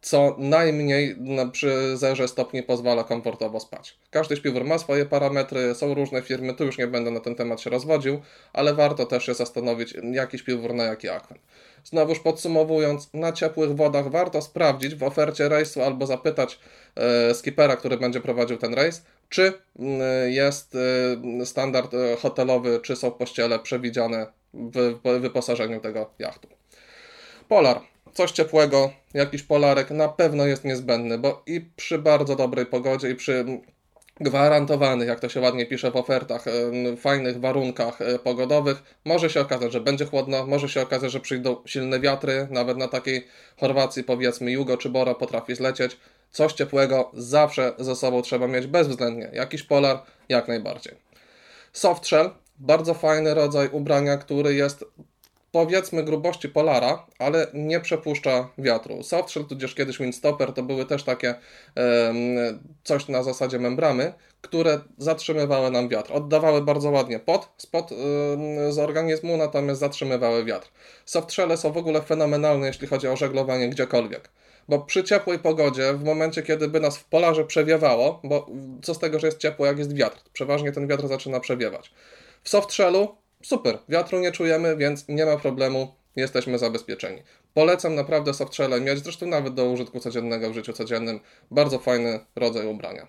co 0.01 0.37
najmniej 0.39 1.17
przy 1.53 1.97
zerze 1.97 2.29
stopni 2.29 2.63
pozwala 2.63 3.05
komfortowo 3.05 3.61
spać. 3.61 3.99
Każdy 4.11 4.37
śpiwór 4.37 4.65
ma 4.65 4.79
swoje 4.79 5.07
parametry, 5.07 5.75
są 5.75 5.95
różne 5.95 6.23
firmy, 6.23 6.55
tu 6.55 6.65
już 6.65 6.79
nie 6.79 6.87
będę 6.87 7.11
na 7.11 7.21
ten 7.21 7.35
temat 7.35 7.61
się 7.61 7.71
rozwodził, 7.71 8.21
ale 8.53 8.75
warto 8.75 9.07
też 9.07 9.27
się 9.27 9.35
zastanowić, 9.35 9.95
jaki 10.13 10.39
śpiwór 10.39 10.75
na 10.75 10.85
jaki 10.85 11.09
akwen. 11.09 11.39
Znowuż 11.85 12.21
podsumowując, 12.21 13.09
na 13.15 13.33
ciepłych 13.33 13.77
wodach 13.77 14.11
warto 14.11 14.43
sprawdzić 14.43 14.95
w 14.95 15.03
ofercie 15.03 15.49
rejsu 15.49 15.83
albo 15.83 16.07
zapytać 16.07 16.59
e, 16.97 17.35
skipera, 17.35 17.77
który 17.77 17.97
będzie 17.97 18.21
prowadził 18.21 18.57
ten 18.57 18.75
rejs, 18.75 19.03
czy 19.29 19.53
mm, 19.79 20.01
jest 20.31 20.77
e, 21.41 21.47
standard 21.47 21.95
e, 21.95 22.17
hotelowy, 22.17 22.81
czy 22.83 22.97
są 22.97 23.11
pościele 23.11 23.59
przewidziane 23.59 24.27
w 24.55 24.99
wyposażeniu 25.21 25.81
tego 25.81 26.11
jachtu. 26.19 26.49
Polar 27.49 27.81
coś 28.15 28.31
ciepłego, 28.31 28.91
jakiś 29.15 29.43
polarek 29.43 29.91
na 29.91 30.09
pewno 30.09 30.47
jest 30.47 30.65
niezbędny, 30.65 31.19
bo 31.19 31.43
i 31.47 31.61
przy 31.61 31.99
bardzo 31.99 32.37
dobrej 32.37 32.67
pogodzie, 32.67 33.11
i 33.11 33.15
przy 33.15 33.45
gwarantowanych, 34.21 35.09
jak 35.09 35.21
to 35.21 35.29
się 35.29 35.41
ładnie 35.41 35.67
pisze 35.67 35.91
w 35.91 35.97
ofertach, 35.97 36.45
fajnych 36.97 37.41
warunkach 37.41 38.01
e, 38.01 38.19
pogodowych, 38.19 38.83
może 39.05 39.31
się 39.31 39.41
okazać, 39.41 39.73
że 39.73 39.81
będzie 39.81 40.07
chłodno, 40.07 40.47
może 40.47 40.69
się 40.69 40.83
okazać, 40.83 41.13
że 41.13 41.21
przyjdą 41.21 41.57
silne 41.67 42.01
wiatry, 42.01 42.49
nawet 42.51 42.77
na 42.77 42.89
takiej 42.89 43.27
Chorwacji 43.61 44.05
powiedzmy 44.05 44.51
Jugo 44.51 44.77
czy 44.77 44.89
Bora 44.89 45.15
potrafi 45.15 45.55
zlecieć. 45.55 45.97
Coś 46.31 46.53
ciepłego 46.53 47.11
zawsze 47.15 47.73
ze 47.79 47.97
sobą 47.97 48.23
trzeba 48.23 48.47
mieć 48.47 48.67
bezwzględnie. 48.67 49.31
Jakiś 49.33 49.63
polar 49.63 50.03
jak 50.29 50.49
najbardziej. 50.49 50.95
Softshell, 51.73 52.31
bardzo 52.59 52.95
fajny 52.95 53.35
rodzaj 53.35 53.69
ubrania, 53.73 54.17
który 54.17 54.55
jest 54.55 54.85
powiedzmy 55.53 56.05
grubości 56.05 56.49
polara, 56.49 57.07
ale 57.19 57.47
nie 57.55 57.81
przepuszcza 57.81 58.49
wiatru. 58.59 59.03
Softshell, 59.03 59.45
tudzież 59.45 59.75
kiedyś 59.75 59.99
windstopper, 59.99 60.53
to 60.53 60.63
były 60.63 60.85
też 60.85 61.05
takie 61.05 61.35
coś 62.85 63.09
na 63.09 63.23
zasadzie 63.23 63.59
membramy, 63.59 64.13
które 64.41 64.81
zatrzymywały 64.99 65.71
nam 65.71 65.89
wiatr. 65.89 66.13
Oddawały 66.13 66.63
bardzo 66.63 66.91
ładnie 66.91 67.19
pot 67.19 67.49
spod 67.57 67.91
z 68.71 68.79
organizmu, 68.79 69.37
natomiast 69.37 69.81
zatrzymywały 69.81 70.45
wiatr. 70.45 70.71
Softshelle 71.05 71.57
są 71.57 71.73
w 71.73 71.77
ogóle 71.77 72.03
fenomenalne, 72.03 72.67
jeśli 72.67 72.87
chodzi 72.87 73.09
o 73.09 73.17
żeglowanie 73.17 73.69
gdziekolwiek. 73.69 74.31
Bo 74.69 74.79
przy 74.79 75.05
ciepłej 75.05 75.39
pogodzie, 75.39 75.95
w 75.95 76.05
momencie 76.05 76.43
kiedy 76.43 76.69
by 76.69 76.81
nas 76.81 76.99
w 76.99 77.05
polarze 77.05 77.45
przewiewało, 77.45 78.21
bo 78.25 78.47
co 78.83 78.95
z 78.95 78.99
tego, 78.99 79.19
że 79.19 79.27
jest 79.27 79.39
ciepło, 79.39 79.67
jak 79.67 79.79
jest 79.79 79.95
wiatr? 79.95 80.21
Przeważnie 80.33 80.73
ten 80.73 80.87
wiatr 80.87 81.09
zaczyna 81.09 81.41
przewiewać. 81.41 81.93
W 82.43 82.49
softshellu 82.49 83.17
super, 83.43 83.79
wiatru 83.89 84.21
nie 84.21 84.33
czujemy, 84.33 84.77
więc 84.77 85.09
nie 85.09 85.27
ma 85.27 85.37
problemu, 85.37 85.95
jesteśmy 86.17 86.59
zabezpieczeni. 86.59 87.23
Polecam 87.55 87.95
naprawdę 87.95 88.35
softshelle 88.35 88.81
mieć, 88.81 88.99
zresztą 88.99 89.27
nawet 89.27 89.55
do 89.55 89.71
użytku 89.71 90.01
codziennego 90.01 90.51
w 90.51 90.55
życiu 90.55 90.73
codziennym. 90.73 91.21
Bardzo 91.51 91.79
fajny 91.79 92.21
rodzaj 92.37 92.67
ubrania. 92.67 93.07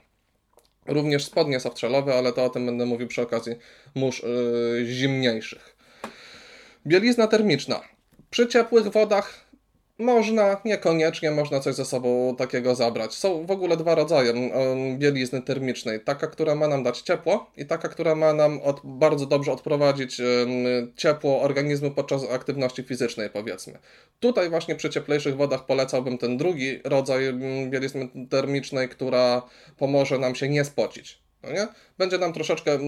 Również 0.85 1.25
spodnie 1.25 1.59
softshellowe, 1.59 2.17
ale 2.17 2.33
to 2.33 2.45
o 2.45 2.49
tym 2.49 2.65
będę 2.65 2.85
mówił 2.85 3.07
przy 3.07 3.21
okazji 3.21 3.55
mórz 3.95 4.23
yy, 4.23 4.85
zimniejszych. 4.85 5.75
Bielizna 6.87 7.27
termiczna. 7.27 7.81
Przy 8.29 8.47
ciepłych 8.47 8.87
wodach 8.87 9.48
można, 9.99 10.61
niekoniecznie 10.65 11.31
można 11.31 11.59
coś 11.59 11.75
ze 11.75 11.85
sobą 11.85 12.35
takiego 12.35 12.75
zabrać. 12.75 13.13
Są 13.13 13.45
w 13.45 13.51
ogóle 13.51 13.77
dwa 13.77 13.95
rodzaje 13.95 14.33
bielizny 14.97 15.41
termicznej. 15.41 15.99
Taka, 15.99 16.27
która 16.27 16.55
ma 16.55 16.67
nam 16.67 16.83
dać 16.83 17.01
ciepło 17.01 17.51
i 17.57 17.65
taka, 17.65 17.89
która 17.89 18.15
ma 18.15 18.33
nam 18.33 18.61
od, 18.61 18.81
bardzo 18.83 19.25
dobrze 19.25 19.51
odprowadzić 19.51 20.21
ciepło 20.95 21.41
organizmu 21.41 21.91
podczas 21.91 22.31
aktywności 22.31 22.83
fizycznej, 22.83 23.29
powiedzmy. 23.29 23.79
Tutaj 24.19 24.49
właśnie 24.49 24.75
przy 24.75 24.89
cieplejszych 24.89 25.35
wodach 25.35 25.65
polecałbym 25.65 26.17
ten 26.17 26.37
drugi 26.37 26.79
rodzaj 26.83 27.33
bielizny 27.69 28.09
termicznej, 28.29 28.89
która 28.89 29.41
pomoże 29.77 30.19
nam 30.19 30.35
się 30.35 30.49
nie 30.49 30.65
spocić. 30.65 31.19
No 31.43 31.51
nie? 31.51 31.67
Będzie 31.97 32.17
nam 32.17 32.33
troszeczkę 32.33 32.79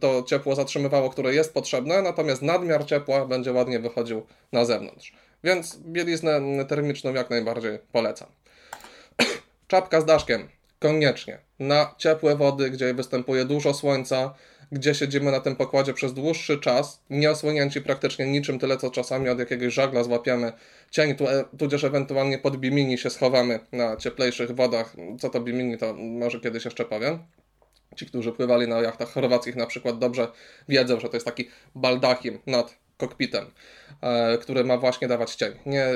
to 0.00 0.22
ciepło 0.22 0.54
zatrzymywało, 0.54 1.10
które 1.10 1.34
jest 1.34 1.54
potrzebne, 1.54 2.02
natomiast 2.02 2.42
nadmiar 2.42 2.86
ciepła 2.86 3.26
będzie 3.26 3.52
ładnie 3.52 3.78
wychodził 3.78 4.26
na 4.52 4.64
zewnątrz. 4.64 5.12
Więc 5.44 5.78
bieliznę 5.78 6.64
termiczną 6.68 7.14
jak 7.14 7.30
najbardziej 7.30 7.78
polecam. 7.92 8.28
Czapka 9.68 10.00
z 10.00 10.04
daszkiem. 10.04 10.48
Koniecznie. 10.78 11.38
Na 11.58 11.94
ciepłe 11.98 12.36
wody, 12.36 12.70
gdzie 12.70 12.94
występuje 12.94 13.44
dużo 13.44 13.74
słońca, 13.74 14.34
gdzie 14.72 14.94
siedzimy 14.94 15.30
na 15.30 15.40
tym 15.40 15.56
pokładzie 15.56 15.94
przez 15.94 16.14
dłuższy 16.14 16.58
czas, 16.58 17.02
nie 17.10 17.30
osłonięci 17.30 17.80
praktycznie 17.80 18.26
niczym, 18.26 18.58
tyle 18.58 18.76
co 18.76 18.90
czasami 18.90 19.28
od 19.28 19.38
jakiegoś 19.38 19.74
żagla 19.74 20.04
złapiemy 20.04 20.52
cień, 20.90 21.10
e, 21.10 21.44
tudzież 21.58 21.84
ewentualnie 21.84 22.38
pod 22.38 22.56
bimini 22.56 22.98
się 22.98 23.10
schowamy 23.10 23.60
na 23.72 23.96
cieplejszych 23.96 24.54
wodach. 24.54 24.96
Co 25.20 25.30
to 25.30 25.40
bimini, 25.40 25.78
to 25.78 25.94
może 25.94 26.40
kiedyś 26.40 26.64
jeszcze 26.64 26.84
powiem. 26.84 27.18
Ci, 27.96 28.06
którzy 28.06 28.32
pływali 28.32 28.68
na 28.68 28.80
jachtach 28.80 29.12
chorwackich 29.12 29.56
na 29.56 29.66
przykład 29.66 29.98
dobrze 29.98 30.28
wiedzą, 30.68 31.00
że 31.00 31.08
to 31.08 31.16
jest 31.16 31.26
taki 31.26 31.48
baldachim 31.74 32.38
nad 32.46 32.74
kokpitem, 32.98 33.50
e, 34.00 34.38
który 34.38 34.64
ma 34.64 34.76
właśnie 34.76 35.08
dawać 35.08 35.34
cień. 35.34 35.52
Nie 35.66 35.86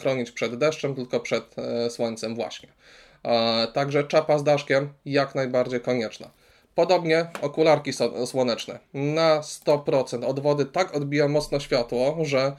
chronić 0.00 0.30
przed 0.30 0.56
deszczem, 0.56 0.94
tylko 0.94 1.20
przed 1.20 1.58
e, 1.58 1.90
słońcem 1.90 2.34
właśnie. 2.34 2.68
E, 3.24 3.66
także 3.74 4.04
czapa 4.04 4.38
z 4.38 4.44
daszkiem 4.44 4.92
jak 5.04 5.34
najbardziej 5.34 5.80
konieczna. 5.80 6.30
Podobnie 6.74 7.26
okularki 7.42 7.92
słoneczne. 8.26 8.78
Na 8.94 9.40
100% 9.40 10.24
od 10.24 10.40
wody 10.40 10.66
tak 10.66 10.94
odbija 10.94 11.28
mocno 11.28 11.60
światło, 11.60 12.16
że 12.22 12.56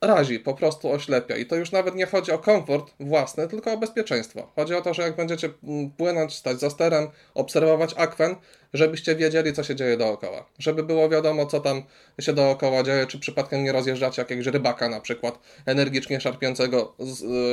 razi, 0.00 0.40
po 0.40 0.54
prostu 0.54 0.90
oślepia. 0.92 1.36
I 1.36 1.46
to 1.46 1.56
już 1.56 1.72
nawet 1.72 1.94
nie 1.94 2.06
chodzi 2.06 2.32
o 2.32 2.38
komfort 2.38 2.94
własny, 3.00 3.48
tylko 3.48 3.72
o 3.72 3.76
bezpieczeństwo. 3.76 4.52
Chodzi 4.56 4.74
o 4.74 4.82
to, 4.82 4.94
że 4.94 5.02
jak 5.02 5.16
będziecie 5.16 5.50
mm, 5.64 5.90
płynąć, 5.90 6.34
stać 6.34 6.60
za 6.60 6.70
sterem, 6.70 7.08
obserwować 7.34 7.94
akwen, 7.96 8.36
żebyście 8.72 9.16
wiedzieli, 9.16 9.52
co 9.52 9.62
się 9.62 9.76
dzieje 9.76 9.96
dookoła. 9.96 10.46
Żeby 10.58 10.82
było 10.82 11.08
wiadomo, 11.08 11.46
co 11.46 11.60
tam 11.60 11.82
się 12.20 12.32
dookoła 12.32 12.82
dzieje, 12.82 13.06
czy 13.06 13.18
przypadkiem 13.18 13.64
nie 13.64 13.72
rozjeżdżacie 13.72 14.22
jakiegoś 14.22 14.46
rybaka 14.46 14.88
na 14.88 15.00
przykład, 15.00 15.38
energicznie 15.66 16.20
szarpiącego 16.20 16.94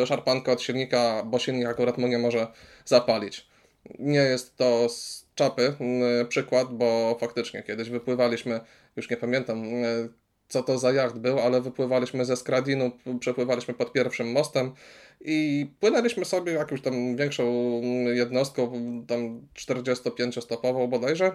y, 0.04 0.08
szarpankę 0.08 0.52
od 0.52 0.62
silnika, 0.62 1.24
bo 1.26 1.40
silnik 1.40 1.68
akurat 1.68 1.98
mu 1.98 2.08
nie 2.08 2.18
może 2.18 2.48
zapalić. 2.86 3.48
Nie 4.00 4.20
jest 4.20 4.56
to 4.56 4.90
z 4.90 5.26
czapy 5.36 5.76
y, 6.22 6.26
przykład, 6.26 6.68
bo 6.72 7.18
faktycznie 7.20 7.64
kiedyś 7.64 7.90
wypływaliśmy, 7.90 8.60
już 8.96 9.10
nie 9.10 9.18
pamiętam, 9.18 9.66
y, 9.66 10.10
co 10.48 10.64
to 10.64 10.78
za 10.78 10.92
jacht 10.92 11.18
był, 11.18 11.40
ale 11.40 11.62
wypływaliśmy 11.62 12.26
ze 12.26 12.38
Skradinu, 12.38 12.92
przepływaliśmy 13.20 13.74
pod 13.74 13.94
pierwszym 13.94 14.32
mostem 14.32 14.72
i 15.22 15.68
płynęliśmy 15.80 16.26
sobie 16.26 16.54
jakąś 16.54 16.82
tam 16.82 17.16
większą 17.16 17.44
jednostką, 18.14 18.72
tam 19.08 19.42
45-stopową 19.56 20.90
bodajże. 20.90 21.32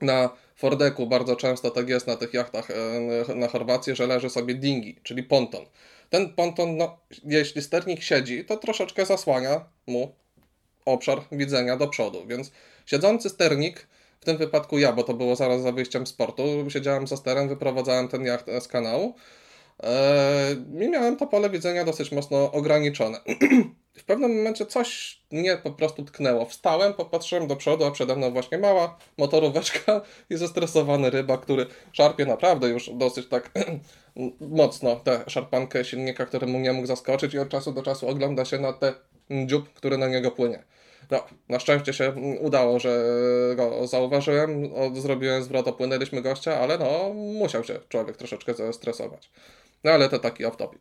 Na 0.00 0.30
Fordeku 0.56 1.06
bardzo 1.06 1.36
często 1.36 1.70
tak 1.70 1.88
jest 1.88 2.06
na 2.06 2.16
tych 2.16 2.34
jachtach 2.34 2.70
e, 2.70 3.34
na 3.34 3.48
Chorwacji, 3.48 3.96
że 3.96 4.06
leży 4.06 4.30
sobie 4.30 4.54
dingi, 4.54 4.96
czyli 5.02 5.22
ponton. 5.22 5.64
Ten 6.10 6.34
ponton, 6.34 6.76
no, 6.76 6.98
jeśli 7.24 7.62
sternik 7.62 8.02
siedzi, 8.02 8.44
to 8.44 8.56
troszeczkę 8.56 9.06
zasłania 9.06 9.64
mu 9.86 10.14
obszar 10.84 11.20
widzenia 11.32 11.76
do 11.76 11.88
przodu, 11.88 12.26
więc 12.26 12.52
siedzący 12.86 13.28
sternik 13.28 13.86
w 14.20 14.24
tym 14.24 14.36
wypadku 14.36 14.78
ja, 14.78 14.92
bo 14.92 15.02
to 15.02 15.14
było 15.14 15.36
zaraz 15.36 15.62
za 15.62 15.72
wyjściem 15.72 16.06
z 16.06 16.12
portu, 16.12 16.42
siedziałem 16.68 17.06
za 17.06 17.16
sterem, 17.16 17.48
wyprowadzałem 17.48 18.08
ten 18.08 18.24
jacht 18.24 18.46
z 18.60 18.68
kanału 18.68 19.14
eee, 19.82 20.84
i 20.84 20.88
miałem 20.88 21.16
to 21.16 21.26
pole 21.26 21.50
widzenia 21.50 21.84
dosyć 21.84 22.12
mocno 22.12 22.52
ograniczone. 22.52 23.20
w 23.96 24.04
pewnym 24.04 24.36
momencie 24.36 24.66
coś 24.66 25.20
mnie 25.30 25.56
po 25.56 25.70
prostu 25.70 26.04
tknęło. 26.04 26.44
Wstałem, 26.44 26.94
popatrzyłem 26.94 27.46
do 27.46 27.56
przodu, 27.56 27.84
a 27.84 27.90
przede 27.90 28.16
mną 28.16 28.30
właśnie 28.30 28.58
mała 28.58 28.98
motoróweczka 29.18 30.00
i 30.30 30.36
zestresowany 30.36 31.10
ryba, 31.10 31.38
który 31.38 31.66
szarpie 31.92 32.26
naprawdę 32.26 32.68
już 32.68 32.90
dosyć 32.94 33.28
tak 33.28 33.50
mocno 34.40 34.96
tę 34.96 35.24
szarpankę 35.26 35.84
silnika, 35.84 36.26
któremu 36.26 36.58
nie 36.58 36.72
mógł 36.72 36.86
zaskoczyć 36.86 37.34
i 37.34 37.38
od 37.38 37.48
czasu 37.48 37.72
do 37.72 37.82
czasu 37.82 38.08
ogląda 38.08 38.44
się 38.44 38.58
na 38.58 38.72
ten 38.72 38.94
dziób, 39.46 39.72
który 39.72 39.98
na 39.98 40.08
niego 40.08 40.30
płynie. 40.30 40.64
No, 41.10 41.24
na 41.48 41.60
szczęście 41.60 41.92
się 41.92 42.12
udało, 42.40 42.78
że 42.78 43.04
go 43.56 43.86
zauważyłem, 43.86 44.70
zrobiłem 44.94 45.42
zwrot, 45.42 45.68
opłynęliśmy 45.68 46.22
gościa, 46.22 46.60
ale 46.60 46.78
no, 46.78 47.14
musiał 47.14 47.64
się 47.64 47.78
człowiek 47.88 48.16
troszeczkę 48.16 48.54
zestresować. 48.54 49.30
No 49.84 49.90
ale 49.90 50.08
to 50.08 50.18
taki 50.18 50.44
off-topic. 50.44 50.78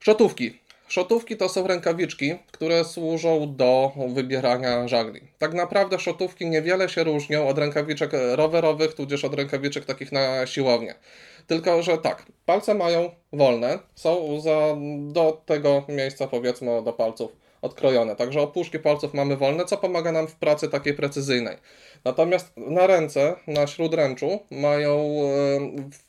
Szotówki. 0.00 0.58
Szotówki 0.88 1.36
to 1.36 1.48
są 1.48 1.66
rękawiczki, 1.66 2.38
które 2.52 2.84
służą 2.84 3.56
do 3.56 3.92
wybierania 4.08 4.88
żagli. 4.88 5.20
Tak 5.38 5.54
naprawdę 5.54 5.98
szotówki 5.98 6.46
niewiele 6.46 6.88
się 6.88 7.04
różnią 7.04 7.48
od 7.48 7.58
rękawiczek 7.58 8.10
rowerowych, 8.34 8.94
tudzież 8.94 9.24
od 9.24 9.34
rękawiczek 9.34 9.84
takich 9.84 10.12
na 10.12 10.46
siłownię. 10.46 10.94
Tylko, 11.46 11.82
że 11.82 11.98
tak, 11.98 12.26
palce 12.46 12.74
mają 12.74 13.10
wolne, 13.32 13.78
są 13.94 14.40
za, 14.40 14.76
do 14.98 15.42
tego 15.46 15.84
miejsca 15.88 16.26
powiedzmy 16.26 16.82
do 16.82 16.92
palców 16.92 17.45
odkrojone. 17.62 18.16
Także 18.16 18.40
opuszki 18.40 18.78
palców 18.78 19.14
mamy 19.14 19.36
wolne, 19.36 19.64
co 19.64 19.76
pomaga 19.76 20.12
nam 20.12 20.26
w 20.26 20.34
pracy 20.34 20.68
takiej 20.68 20.94
precyzyjnej. 20.94 21.56
Natomiast 22.04 22.52
na 22.56 22.86
ręce, 22.86 23.36
na 23.46 23.66
śródręczu 23.66 24.40
mają 24.50 24.98
e, 25.00 25.28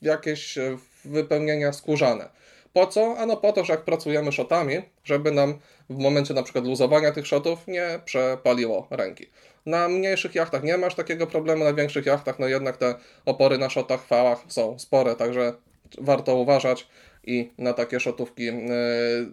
jakieś 0.02 0.58
wypełnienia 1.06 1.74
skórzane. 1.74 2.30
Po 2.74 2.88
co? 2.88 3.18
Ano 3.18 3.38
po 3.38 3.54
to, 3.54 3.66
że 3.66 3.74
jak 3.74 3.86
pracujemy 3.86 4.32
szotami, 4.32 4.82
żeby 5.04 5.32
nam 5.32 5.60
w 5.90 5.98
momencie 5.98 6.34
na 6.34 6.44
przykład 6.44 6.66
luzowania 6.66 7.12
tych 7.12 7.28
szotów 7.28 7.68
nie 7.68 8.00
przepaliło 8.06 8.88
ręki. 8.90 9.26
Na 9.66 9.88
mniejszych 9.90 10.36
jachtach 10.36 10.64
nie 10.64 10.78
masz 10.78 10.96
takiego 10.96 11.28
problemu, 11.28 11.64
na 11.64 11.74
większych 11.74 12.06
jachtach 12.06 12.40
no 12.40 12.48
jednak 12.48 12.78
te 12.78 12.96
opory 13.26 13.58
na 13.58 13.70
szotach, 13.70 14.06
fałach 14.06 14.40
są 14.48 14.80
spore, 14.80 15.16
także 15.16 15.54
warto 15.98 16.36
uważać 16.36 16.88
i 17.28 17.52
na 17.58 17.74
takie 17.74 18.00
szotówki, 18.00 18.48
e, 18.48 18.54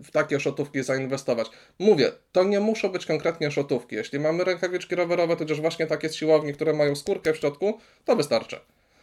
w 0.02 0.10
takie 0.12 0.40
szotówki 0.40 0.82
zainwestować. 0.82 1.50
Mówię, 1.78 2.12
to 2.32 2.44
nie 2.44 2.60
muszą 2.60 2.88
być 2.88 3.06
konkretnie 3.06 3.50
szotówki. 3.50 3.96
Jeśli 3.96 4.18
mamy 4.20 4.44
rękawiczki 4.44 4.94
rowerowe, 4.94 5.36
tudzież 5.36 5.60
właśnie 5.60 5.86
takie 5.86 6.08
z 6.08 6.14
siłowni, 6.14 6.52
które 6.52 6.72
mają 6.72 6.94
skórkę 6.94 7.32
w 7.32 7.36
środku, 7.36 7.78
to 8.04 8.16
wystarczy. 8.16 8.60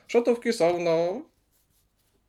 Szotówki 0.07 0.53
są, 0.53 0.79
no, 0.79 1.21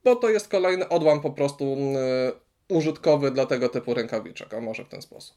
bo 0.04 0.16
to 0.16 0.30
jest 0.30 0.48
kolejny 0.48 0.88
odłam 0.88 1.20
po 1.20 1.30
prostu 1.30 1.76
e, 1.76 2.32
użytkowy 2.68 3.30
dla 3.30 3.46
tego 3.46 3.68
typu 3.68 3.94
rękawiczek, 3.94 4.54
a 4.54 4.60
może 4.60 4.84
w 4.84 4.88
ten 4.88 5.02
sposób. 5.02 5.36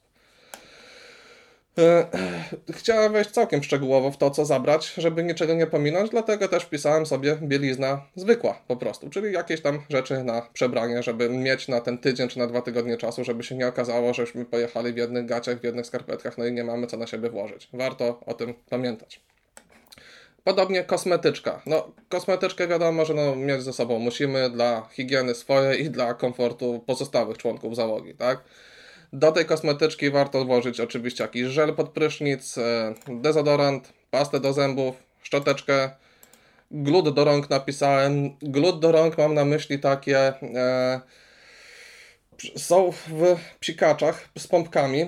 E, 1.78 2.08
chciałem 2.78 3.14
wejść 3.14 3.30
całkiem 3.30 3.64
szczegółowo 3.64 4.12
w 4.12 4.18
to, 4.18 4.32
co 4.32 4.46
zabrać, 4.46 4.94
żeby 4.98 5.24
niczego 5.24 5.54
nie 5.54 5.68
pominąć, 5.68 6.10
dlatego 6.10 6.48
też 6.48 6.64
wpisałem 6.64 7.06
sobie 7.06 7.38
bielizna 7.42 8.02
zwykła 8.16 8.62
po 8.68 8.78
prostu, 8.78 9.10
czyli 9.10 9.34
jakieś 9.34 9.62
tam 9.62 9.82
rzeczy 9.90 10.24
na 10.24 10.42
przebranie, 10.54 11.04
żeby 11.04 11.30
mieć 11.30 11.68
na 11.68 11.82
ten 11.82 11.98
tydzień 11.98 12.28
czy 12.28 12.40
na 12.40 12.48
dwa 12.48 12.62
tygodnie 12.62 12.98
czasu, 12.98 13.24
żeby 13.24 13.44
się 13.44 13.56
nie 13.56 13.68
okazało, 13.68 14.14
żeśmy 14.14 14.46
pojechali 14.46 14.94
w 14.94 14.98
jednych 14.98 15.26
gaciach, 15.26 15.60
w 15.60 15.64
jednych 15.64 15.86
skarpetkach, 15.86 16.38
no 16.38 16.46
i 16.46 16.54
nie 16.54 16.64
mamy 16.64 16.88
co 16.88 16.98
na 16.98 17.08
siebie 17.08 17.30
włożyć. 17.30 17.70
Warto 17.74 18.20
o 18.26 18.34
tym 18.34 18.54
pamiętać. 18.70 19.22
Podobnie 20.44 20.84
kosmetyczka. 20.84 21.62
No, 21.66 21.92
kosmetyczkę 22.10 22.68
wiadomo, 22.68 23.06
że 23.06 23.14
no, 23.14 23.36
mieć 23.36 23.62
ze 23.62 23.74
sobą 23.74 24.00
musimy 24.00 24.50
dla 24.50 24.90
higieny 24.92 25.36
swojej 25.36 25.86
i 25.86 25.90
dla 25.90 26.14
komfortu 26.14 26.84
pozostałych 26.88 27.38
członków 27.38 27.76
załogi, 27.76 28.16
tak? 28.16 28.44
Do 29.14 29.32
tej 29.32 29.46
kosmetyczki 29.46 30.12
warto 30.12 30.46
włożyć 30.46 30.80
oczywiście 30.80 31.24
jakiś 31.24 31.44
żel 31.44 31.76
pod 31.76 31.90
prysznic, 31.90 32.58
e, 32.58 32.94
dezodorant, 33.08 33.94
pastę 34.12 34.40
do 34.40 34.54
zębów, 34.54 34.96
szczoteczkę, 35.24 35.90
glut 36.72 37.10
do 37.10 37.24
rąk 37.24 37.50
napisałem. 37.50 38.38
Glut 38.42 38.80
do 38.80 38.92
rąk 38.92 39.18
mam 39.18 39.34
na 39.34 39.46
myśli 39.46 39.80
takie... 39.80 40.18
E, 40.18 41.02
są 42.58 42.92
w 42.92 43.36
psikaczach 43.60 44.30
z 44.38 44.48
pompkami. 44.48 45.06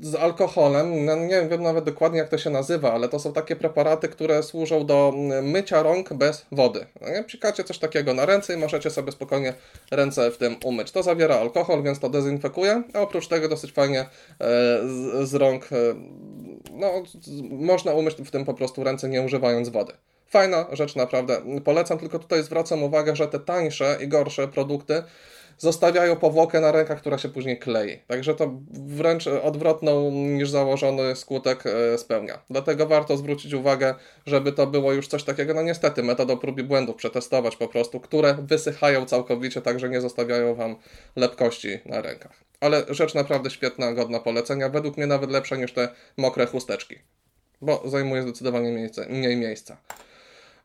Z 0.00 0.14
alkoholem. 0.14 1.04
No, 1.04 1.16
nie 1.16 1.48
wiem 1.50 1.62
nawet 1.62 1.84
dokładnie 1.84 2.18
jak 2.18 2.28
to 2.28 2.38
się 2.38 2.50
nazywa, 2.50 2.92
ale 2.92 3.08
to 3.08 3.18
są 3.18 3.32
takie 3.32 3.56
preparaty, 3.56 4.08
które 4.08 4.42
służą 4.42 4.86
do 4.86 5.12
mycia 5.42 5.82
rąk 5.82 6.12
bez 6.12 6.46
wody. 6.52 6.86
No, 7.00 7.64
coś 7.64 7.78
takiego 7.78 8.14
na 8.14 8.26
ręce 8.26 8.54
i 8.54 8.56
możecie 8.56 8.90
sobie 8.90 9.12
spokojnie 9.12 9.54
ręce 9.90 10.30
w 10.30 10.38
tym 10.38 10.56
umyć. 10.64 10.90
To 10.90 11.02
zawiera 11.02 11.34
alkohol, 11.34 11.82
więc 11.82 11.98
to 11.98 12.08
dezynfekuje, 12.08 12.82
a 12.94 13.00
oprócz 13.00 13.28
tego 13.28 13.48
dosyć 13.48 13.72
fajnie 13.72 14.00
e, 14.00 14.06
z, 14.38 15.28
z 15.28 15.34
rąk 15.34 15.68
e, 15.72 15.76
no, 16.72 17.02
można 17.50 17.92
umyć 17.92 18.14
w 18.14 18.30
tym 18.30 18.44
po 18.44 18.54
prostu 18.54 18.84
ręce 18.84 19.08
nie 19.08 19.22
używając 19.22 19.68
wody. 19.68 19.92
Fajna 20.26 20.66
rzecz 20.72 20.96
naprawdę. 20.96 21.42
Polecam, 21.64 21.98
tylko 21.98 22.18
tutaj 22.18 22.42
zwracam 22.42 22.82
uwagę, 22.82 23.16
że 23.16 23.28
te 23.28 23.38
tańsze 23.38 23.98
i 24.00 24.08
gorsze 24.08 24.48
produkty 24.48 25.02
zostawiają 25.58 26.16
powłokę 26.16 26.60
na 26.60 26.72
rękach, 26.72 26.98
która 27.00 27.18
się 27.18 27.28
później 27.28 27.58
klei. 27.58 27.98
Także 28.06 28.34
to 28.34 28.60
wręcz 28.70 29.26
odwrotną 29.26 30.10
niż 30.10 30.50
założony 30.50 31.16
skutek 31.16 31.64
e, 31.66 31.98
spełnia. 31.98 32.38
Dlatego 32.50 32.86
warto 32.86 33.16
zwrócić 33.16 33.52
uwagę, 33.52 33.94
żeby 34.26 34.52
to 34.52 34.66
było 34.66 34.92
już 34.92 35.08
coś 35.08 35.24
takiego, 35.24 35.54
no 35.54 35.62
niestety, 35.62 36.02
metodą 36.02 36.36
prób 36.36 36.58
i 36.58 36.62
błędów 36.62 36.96
przetestować 36.96 37.56
po 37.56 37.68
prostu, 37.68 38.00
które 38.00 38.34
wysychają 38.34 39.06
całkowicie, 39.06 39.62
także 39.62 39.88
nie 39.88 40.00
zostawiają 40.00 40.54
Wam 40.54 40.76
lepkości 41.16 41.78
na 41.86 42.02
rękach. 42.02 42.32
Ale 42.60 42.84
rzecz 42.88 43.14
naprawdę 43.14 43.50
świetna, 43.50 43.92
godna 43.92 44.20
polecenia, 44.20 44.68
według 44.68 44.96
mnie 44.96 45.06
nawet 45.06 45.30
lepsza 45.30 45.56
niż 45.56 45.72
te 45.72 45.88
mokre 46.16 46.46
chusteczki, 46.46 46.94
bo 47.60 47.82
zajmuje 47.84 48.22
zdecydowanie 48.22 48.72
miejsce, 48.72 49.06
mniej 49.08 49.36
miejsca. 49.36 49.76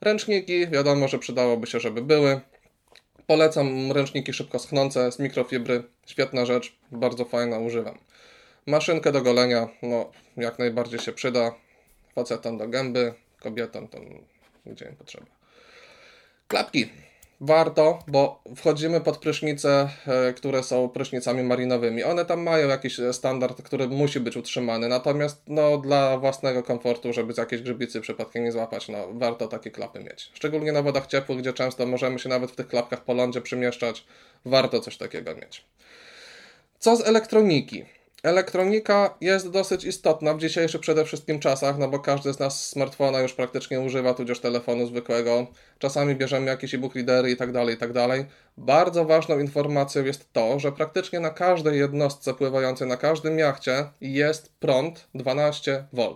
Ręczniki, 0.01 0.67
wiadomo, 0.67 1.07
że 1.07 1.19
przydałoby 1.19 1.67
się, 1.67 1.79
żeby 1.79 2.01
były. 2.01 2.41
Polecam 3.27 3.91
ręczniki 3.91 4.33
szybko 4.33 4.59
schnące 4.59 5.11
z 5.11 5.19
mikrofibry. 5.19 5.83
Świetna 6.05 6.45
rzecz, 6.45 6.75
bardzo 6.91 7.25
fajna, 7.25 7.59
używam. 7.59 7.97
Maszynkę 8.67 9.11
do 9.11 9.21
golenia, 9.21 9.67
no 9.81 10.11
jak 10.37 10.59
najbardziej 10.59 10.99
się 10.99 11.11
przyda. 11.11 11.55
Facetom 12.15 12.57
do 12.57 12.67
gęby, 12.67 13.13
kobietom 13.39 13.87
to 13.87 13.99
gdzie 14.65 14.85
im 14.85 14.95
potrzeba. 14.95 15.25
Klapki 16.47 16.89
warto, 17.45 17.99
bo 18.07 18.41
wchodzimy 18.55 19.01
pod 19.01 19.17
prysznice, 19.17 19.89
e, 20.07 20.33
które 20.33 20.63
są 20.63 20.89
prysznicami 20.89 21.43
marinowymi. 21.43 22.03
One 22.03 22.25
tam 22.25 22.41
mają 22.41 22.67
jakiś 22.67 22.97
standard, 23.11 23.61
który 23.61 23.87
musi 23.87 24.19
być 24.19 24.37
utrzymany, 24.37 24.87
natomiast 24.87 25.41
no, 25.47 25.77
dla 25.77 26.17
własnego 26.17 26.63
komfortu, 26.63 27.13
żeby 27.13 27.33
z 27.33 27.37
jakiejś 27.37 27.61
grzybicy 27.61 28.01
przypadkiem 28.01 28.43
nie 28.43 28.51
złapać, 28.51 28.89
no, 28.89 29.07
warto 29.11 29.47
takie 29.47 29.71
klapy 29.71 29.99
mieć. 29.99 30.31
Szczególnie 30.33 30.71
na 30.71 30.81
wodach 30.81 31.07
ciepłych, 31.07 31.39
gdzie 31.39 31.53
często 31.53 31.85
możemy 31.85 32.19
się 32.19 32.29
nawet 32.29 32.51
w 32.51 32.55
tych 32.55 32.67
klapkach 32.67 33.03
po 33.03 33.13
lądzie 33.13 33.41
przemieszczać, 33.41 34.05
warto 34.45 34.79
coś 34.79 34.97
takiego 34.97 35.35
mieć. 35.35 35.65
Co 36.79 36.95
z 36.95 37.07
elektroniki? 37.07 37.85
Elektronika 38.23 39.17
jest 39.21 39.49
dosyć 39.49 39.83
istotna 39.83 40.33
w 40.33 40.39
dzisiejszych 40.39 40.81
przede 40.81 41.05
wszystkim 41.05 41.39
czasach, 41.39 41.77
no 41.77 41.87
bo 41.87 41.99
każdy 41.99 42.33
z 42.33 42.39
nas 42.39 42.69
smartfona 42.69 43.19
już 43.19 43.33
praktycznie 43.33 43.79
używa, 43.79 44.13
tudzież 44.13 44.39
telefonu 44.39 44.87
zwykłego. 44.87 45.47
Czasami 45.79 46.15
bierzemy 46.15 46.45
jakieś 46.45 46.73
e-book 46.73 46.95
readery 46.95 47.31
i 47.31 47.37
tak 47.37 47.51
dalej, 47.51 47.75
i 47.75 47.77
tak 47.77 47.93
dalej. 47.93 48.25
Bardzo 48.57 49.05
ważną 49.05 49.39
informacją 49.39 50.05
jest 50.05 50.33
to, 50.33 50.59
że 50.59 50.71
praktycznie 50.71 51.19
na 51.19 51.29
każdej 51.29 51.79
jednostce 51.79 52.33
pływającej, 52.33 52.87
na 52.87 52.97
każdym 52.97 53.39
jachcie 53.39 53.85
jest 54.01 54.51
prąd 54.59 55.07
12 55.15 55.85
V. 55.93 56.15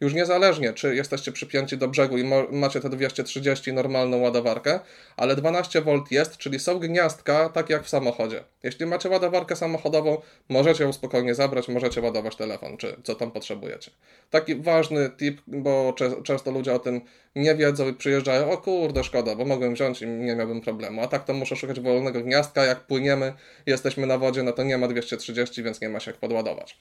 Już 0.00 0.14
niezależnie, 0.14 0.72
czy 0.72 0.94
jesteście 0.94 1.32
przypięci 1.32 1.78
do 1.78 1.88
brzegu 1.88 2.18
i 2.18 2.24
macie 2.50 2.80
te 2.80 2.90
230 2.90 3.72
normalną 3.72 4.16
ładowarkę, 4.16 4.80
ale 5.16 5.36
12V 5.36 6.02
jest, 6.10 6.36
czyli 6.36 6.58
są 6.58 6.78
gniazdka, 6.78 7.48
tak 7.48 7.70
jak 7.70 7.84
w 7.84 7.88
samochodzie. 7.88 8.44
Jeśli 8.62 8.86
macie 8.86 9.08
ładowarkę 9.08 9.56
samochodową, 9.56 10.22
możecie 10.48 10.84
ją 10.84 10.92
spokojnie 10.92 11.34
zabrać, 11.34 11.68
możecie 11.68 12.00
ładować 12.00 12.36
telefon, 12.36 12.76
czy 12.76 12.96
co 13.04 13.14
tam 13.14 13.30
potrzebujecie. 13.30 13.90
Taki 14.30 14.54
ważny 14.54 15.10
tip, 15.16 15.40
bo 15.46 15.94
często 16.24 16.50
ludzie 16.50 16.74
o 16.74 16.78
tym 16.78 17.00
nie 17.36 17.54
wiedzą 17.54 17.88
i 17.88 17.94
przyjeżdżają, 17.94 18.50
o 18.50 18.58
kurde, 18.58 19.04
szkoda, 19.04 19.34
bo 19.36 19.44
mogłem 19.44 19.74
wziąć 19.74 20.02
i 20.02 20.06
nie 20.06 20.36
miałbym 20.36 20.60
problemu. 20.60 21.02
A 21.02 21.08
tak 21.08 21.24
to 21.24 21.34
muszę 21.34 21.56
szukać 21.56 21.80
wolnego 21.80 22.20
gniazdka, 22.20 22.64
jak 22.64 22.80
płyniemy, 22.80 23.32
jesteśmy 23.66 24.06
na 24.06 24.18
wodzie, 24.18 24.42
no 24.42 24.52
to 24.52 24.62
nie 24.62 24.78
ma 24.78 24.88
230, 24.88 25.62
więc 25.62 25.80
nie 25.80 25.88
ma 25.88 26.00
się 26.00 26.10
jak 26.10 26.20
podładować. 26.20 26.78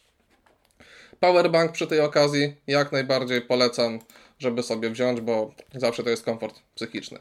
Powerbank 1.19 1.71
przy 1.71 1.87
tej 1.87 1.99
okazji 1.99 2.55
jak 2.67 2.91
najbardziej 2.91 3.41
polecam, 3.41 3.99
żeby 4.39 4.63
sobie 4.63 4.89
wziąć, 4.89 5.21
bo 5.21 5.51
zawsze 5.75 6.03
to 6.03 6.09
jest 6.09 6.25
komfort 6.25 6.59
psychiczny. 6.75 7.19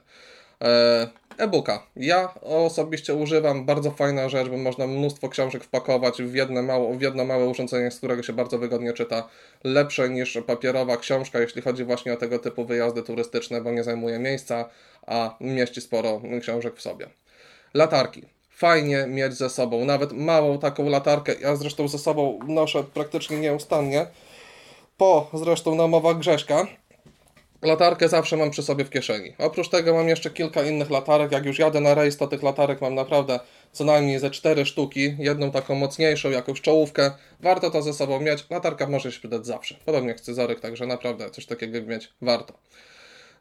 E, 0.63 1.09
e-booka. 1.39 1.87
Ja 1.97 2.35
osobiście 2.43 3.15
używam, 3.15 3.67
bardzo 3.67 3.91
fajna 3.91 4.29
rzecz, 4.29 4.49
bo 4.49 4.57
można 4.57 4.87
mnóstwo 4.87 5.29
książek 5.29 5.65
wpakować 5.65 6.23
w 6.23 6.35
jedno, 6.35 6.63
mało, 6.63 6.95
w 6.95 7.01
jedno 7.01 7.25
małe 7.25 7.47
urządzenie, 7.47 7.91
z 7.91 7.99
którego 7.99 8.23
się 8.23 8.33
bardzo 8.33 8.59
wygodnie 8.59 8.93
czyta. 8.93 9.29
Lepsze 9.65 10.09
niż 10.09 10.39
papierowa 10.47 10.97
książka, 10.97 11.39
jeśli 11.39 11.63
chodzi 11.63 11.85
właśnie 11.85 12.13
o 12.13 12.17
tego 12.17 12.39
typu 12.39 12.65
wyjazdy 12.65 13.03
turystyczne, 13.03 13.61
bo 13.61 13.71
nie 13.71 13.85
zajmuje 13.85 14.19
miejsca, 14.19 14.69
a 15.07 15.37
mieści 15.41 15.81
sporo 15.81 16.21
książek 16.41 16.77
w 16.77 16.83
sobie. 16.83 17.09
Latarki 17.75 18.36
fajnie 18.57 19.07
mieć 19.07 19.35
ze 19.35 19.51
sobą, 19.51 19.85
nawet 19.85 20.13
małą 20.13 20.59
taką 20.59 20.89
latarkę. 20.89 21.35
Ja 21.41 21.57
zresztą 21.57 21.89
ze 21.89 21.99
sobą 21.99 22.39
noszę 22.49 22.85
praktycznie 22.95 23.39
nieustannie. 23.39 24.07
Po 24.97 25.31
zresztą 25.35 25.75
namowach 25.75 26.19
Grześka. 26.19 26.67
Latarkę 27.63 28.09
zawsze 28.09 28.37
mam 28.37 28.51
przy 28.51 28.63
sobie 28.63 28.85
w 28.85 28.91
kieszeni. 28.91 29.35
Oprócz 29.39 29.69
tego 29.69 29.95
mam 29.95 30.09
jeszcze 30.09 30.31
kilka 30.31 30.63
innych 30.63 30.91
latarek. 30.91 31.33
Jak 31.33 31.45
już 31.47 31.59
jadę 31.59 31.81
na 31.81 31.95
rejs, 31.95 32.17
to 32.17 32.27
tych 32.27 32.43
latarek 32.43 32.81
mam 32.81 32.95
naprawdę 32.95 33.41
co 33.73 33.85
najmniej 33.85 34.19
ze 34.19 34.31
cztery 34.31 34.67
sztuki. 34.67 35.17
Jedną 35.19 35.51
taką 35.51 35.75
mocniejszą, 35.75 36.31
jakąś 36.31 36.61
czołówkę. 36.61 37.11
Warto 37.41 37.71
to 37.71 37.83
ze 37.83 37.93
sobą 37.93 38.21
mieć. 38.21 38.47
Latarka 38.51 38.87
może 38.87 39.13
się 39.13 39.19
przydać 39.19 39.47
zawsze. 39.47 39.75
Podobnie 39.85 40.09
jak 40.09 40.21
scyzoryk, 40.21 40.61
także 40.61 40.87
naprawdę 40.87 41.31
coś 41.31 41.47
takiego 41.47 41.83
mieć 41.83 42.13
warto. 42.23 42.55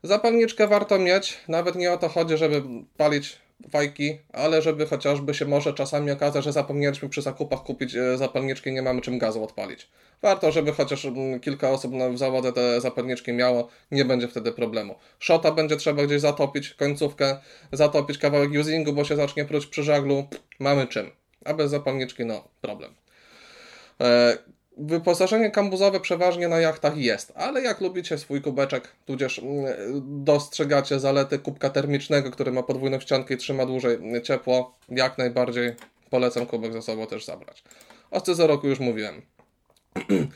Zapalniczkę 0.04 0.68
warto 0.68 1.00
mieć. 1.00 1.38
Nawet 1.48 1.76
nie 1.76 1.92
o 1.92 1.98
to 1.98 2.10
chodzi, 2.10 2.38
żeby 2.38 2.64
palić 2.98 3.45
fajki, 3.72 4.18
ale 4.34 4.62
żeby 4.62 4.86
chociażby 4.86 5.34
się 5.34 5.46
może 5.46 5.74
czasami 5.74 6.12
okazać, 6.12 6.44
że 6.44 6.52
zapomnieliśmy 6.52 7.10
przy 7.10 7.22
zakupach 7.22 7.64
kupić 7.64 7.96
e, 7.96 8.18
zapalniczki 8.18 8.70
i 8.70 8.74
nie 8.74 8.82
mamy 8.82 9.02
czym 9.02 9.20
gazu 9.20 9.44
odpalić. 9.44 9.88
Warto, 10.22 10.52
żeby 10.52 10.72
chociaż 10.72 11.06
mm, 11.06 11.40
kilka 11.40 11.70
osób 11.70 11.94
w 12.14 12.18
zawodzie 12.18 12.52
te 12.52 12.82
zapalniczki 12.82 13.34
miało, 13.34 13.68
nie 13.92 14.06
będzie 14.06 14.28
wtedy 14.28 14.52
problemu. 14.52 14.96
Shota 15.20 15.52
będzie 15.52 15.78
trzeba 15.78 16.04
gdzieś 16.04 16.22
zatopić, 16.22 16.74
końcówkę, 16.74 17.38
zatopić 17.72 18.18
kawałek 18.18 18.52
usingu, 18.62 18.94
bo 18.94 19.04
się 19.04 19.16
zacznie 19.16 19.46
pruć 19.46 19.66
przy 19.66 19.84
żaglu, 19.84 20.28
mamy 20.60 20.88
czym. 20.88 21.12
A 21.46 21.54
bez 21.54 21.72
zapalniczki, 21.72 22.26
no, 22.26 22.48
problem. 22.62 22.94
Wyposażenie 24.78 25.52
kambuzowe 25.52 26.00
przeważnie 26.00 26.48
na 26.48 26.60
jachtach 26.60 26.98
jest, 26.98 27.34
ale 27.36 27.62
jak 27.62 27.82
lubicie 27.82 28.18
swój 28.18 28.42
kubeczek, 28.42 28.88
tudzież 29.06 29.40
mm, 29.40 29.66
dostrzegacie 30.24 31.00
zalety 31.00 31.40
kubka 31.40 31.70
termicznego, 31.70 32.32
który 32.32 32.52
ma 32.52 32.64
podwójną 32.64 33.00
ściankę 33.00 33.34
i 33.34 33.38
trzyma 33.38 33.66
dłużej 33.66 33.98
ciepło, 34.24 34.76
jak 34.90 35.18
najbardziej 35.18 35.74
polecam 36.10 36.46
kubek 36.46 36.74
ze 36.74 36.82
sobą 36.82 37.08
też 37.08 37.26
zabrać. 37.26 37.64
O 38.12 38.20
scyzoroku 38.20 38.68
już 38.68 38.80
mówiłem. 38.80 39.22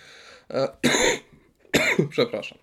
Przepraszam. 2.09 2.57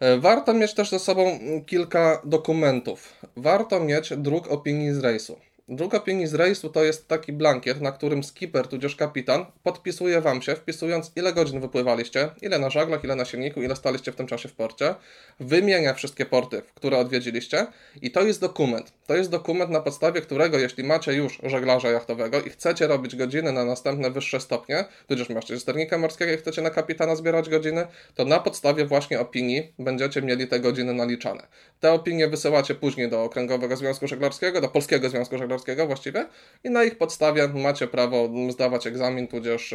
E, 0.00 0.18
warto 0.18 0.54
mieć 0.54 0.74
też 0.74 0.90
ze 0.90 0.98
sobą 0.98 1.40
kilka 1.66 2.22
dokumentów. 2.24 3.12
Warto 3.36 3.80
mieć 3.80 4.12
druk 4.16 4.48
opinii 4.48 4.92
z 4.92 4.98
rejsu. 4.98 5.38
Druga 5.70 5.98
opinii 5.98 6.26
z 6.26 6.34
rejsu 6.34 6.68
to 6.68 6.84
jest 6.84 7.08
taki 7.08 7.32
blankiet, 7.32 7.80
na 7.80 7.92
którym 7.92 8.24
skipper 8.24 8.68
tudzież 8.68 8.96
kapitan 8.96 9.46
podpisuje 9.62 10.20
Wam 10.20 10.42
się, 10.42 10.56
wpisując 10.56 11.12
ile 11.16 11.32
godzin 11.32 11.60
wypływaliście, 11.60 12.30
ile 12.42 12.58
na 12.58 12.70
żaglach, 12.70 13.04
ile 13.04 13.16
na 13.16 13.24
silniku, 13.24 13.62
ile 13.62 13.76
staliście 13.76 14.12
w 14.12 14.16
tym 14.16 14.26
czasie 14.26 14.48
w 14.48 14.52
porcie, 14.52 14.94
wymienia 15.40 15.94
wszystkie 15.94 16.26
porty, 16.26 16.62
które 16.74 16.98
odwiedziliście 16.98 17.66
i 18.02 18.10
to 18.10 18.22
jest 18.22 18.40
dokument. 18.40 18.92
To 19.06 19.16
jest 19.16 19.30
dokument, 19.30 19.70
na 19.70 19.80
podstawie 19.80 20.20
którego, 20.20 20.58
jeśli 20.58 20.84
macie 20.84 21.12
już 21.14 21.38
żeglarza 21.42 21.90
jachtowego 21.90 22.40
i 22.40 22.50
chcecie 22.50 22.86
robić 22.86 23.16
godziny 23.16 23.52
na 23.52 23.64
następne 23.64 24.10
wyższe 24.10 24.40
stopnie, 24.40 24.84
tudzież 25.06 25.28
macie 25.28 25.60
sternika 25.60 25.98
morskiego 25.98 26.32
i 26.32 26.36
chcecie 26.36 26.62
na 26.62 26.70
kapitana 26.70 27.16
zbierać 27.16 27.48
godziny, 27.48 27.86
to 28.14 28.24
na 28.24 28.40
podstawie 28.40 28.84
właśnie 28.84 29.20
opinii 29.20 29.72
będziecie 29.78 30.22
mieli 30.22 30.46
te 30.46 30.60
godziny 30.60 30.94
naliczane. 30.94 31.46
Te 31.80 31.92
opinie 31.92 32.28
wysyłacie 32.28 32.74
później 32.74 33.10
do 33.10 33.22
Okręgowego 33.22 33.76
Związku 33.76 34.08
Żeglarskiego, 34.08 34.60
do 34.60 34.68
Polskiego 34.68 35.08
Związku 35.08 35.38
Żeglarskiego, 35.38 35.57
właściwie 35.86 36.26
i 36.64 36.70
na 36.70 36.84
ich 36.84 36.98
podstawie 36.98 37.48
macie 37.48 37.86
prawo 37.86 38.28
zdawać 38.50 38.86
egzamin, 38.86 39.28
tudzież 39.28 39.74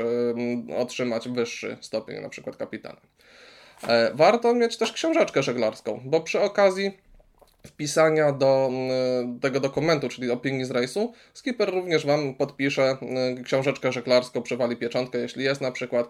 otrzymać 0.77 1.29
wyższy 1.29 1.77
stopień, 1.81 2.21
na 2.21 2.29
przykład 2.29 2.57
kapitana. 2.57 3.01
E, 3.87 4.11
warto 4.13 4.53
mieć 4.53 4.77
też 4.77 4.91
książeczkę 4.91 5.43
żeglarską, 5.43 6.01
bo 6.05 6.21
przy 6.21 6.41
okazji 6.41 6.97
wpisania 7.67 8.31
do 8.31 8.71
tego 9.41 9.59
dokumentu, 9.59 10.09
czyli 10.09 10.31
opinii 10.31 10.65
z 10.65 10.71
rejsu, 10.71 11.13
skipper 11.33 11.69
również 11.69 12.05
Wam 12.05 12.33
podpisze 12.33 12.97
książeczkę 13.45 13.91
żeglarską, 13.91 14.41
przewali 14.41 14.75
pieczątkę, 14.77 15.17
jeśli 15.17 15.43
jest 15.43 15.61
na 15.61 15.71
przykład. 15.71 16.09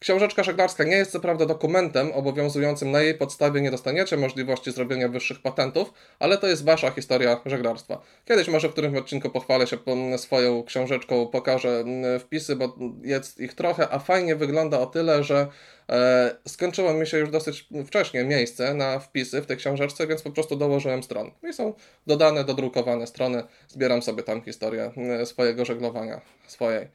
Książeczka 0.00 0.42
żeglarska 0.42 0.84
nie 0.84 0.96
jest 0.96 1.12
co 1.12 1.20
prawda 1.20 1.46
dokumentem 1.46 2.12
obowiązującym, 2.12 2.90
na 2.90 3.00
jej 3.00 3.14
podstawie 3.14 3.60
nie 3.60 3.70
dostaniecie 3.70 4.16
możliwości 4.16 4.72
zrobienia 4.72 5.08
wyższych 5.08 5.42
patentów, 5.42 5.92
ale 6.18 6.38
to 6.38 6.46
jest 6.46 6.64
Wasza 6.64 6.90
historia 6.90 7.40
żeglarstwa. 7.46 8.00
Kiedyś 8.24 8.48
może 8.48 8.68
w 8.68 8.72
którymś 8.72 8.98
odcinku 8.98 9.30
pochwalę 9.30 9.66
się 9.66 9.76
swoją 10.16 10.64
książeczką, 10.64 11.26
pokażę 11.26 11.84
wpisy, 12.20 12.56
bo 12.56 12.76
jest 13.02 13.40
ich 13.40 13.54
trochę, 13.54 13.88
a 13.90 13.98
fajnie 13.98 14.36
wygląda 14.36 14.80
o 14.80 14.86
tyle, 14.86 15.24
że 15.24 15.46
E, 15.90 16.34
skończyło 16.48 16.94
mi 16.94 17.06
się 17.06 17.18
już 17.18 17.30
dosyć 17.30 17.68
wcześnie 17.86 18.24
miejsce 18.24 18.74
na 18.74 18.98
wpisy 18.98 19.42
w 19.42 19.46
tej 19.46 19.56
książeczce, 19.56 20.06
więc 20.06 20.22
po 20.22 20.30
prostu 20.30 20.56
dołożyłem 20.56 21.02
stron. 21.02 21.30
I 21.50 21.52
są 21.52 21.74
dodane, 22.06 22.44
dodrukowane 22.44 23.06
strony. 23.06 23.42
Zbieram 23.68 24.02
sobie 24.02 24.22
tam 24.22 24.42
historię 24.42 24.92
swojego 25.24 25.64
żeglowania, 25.64 26.20
swojej 26.46 26.88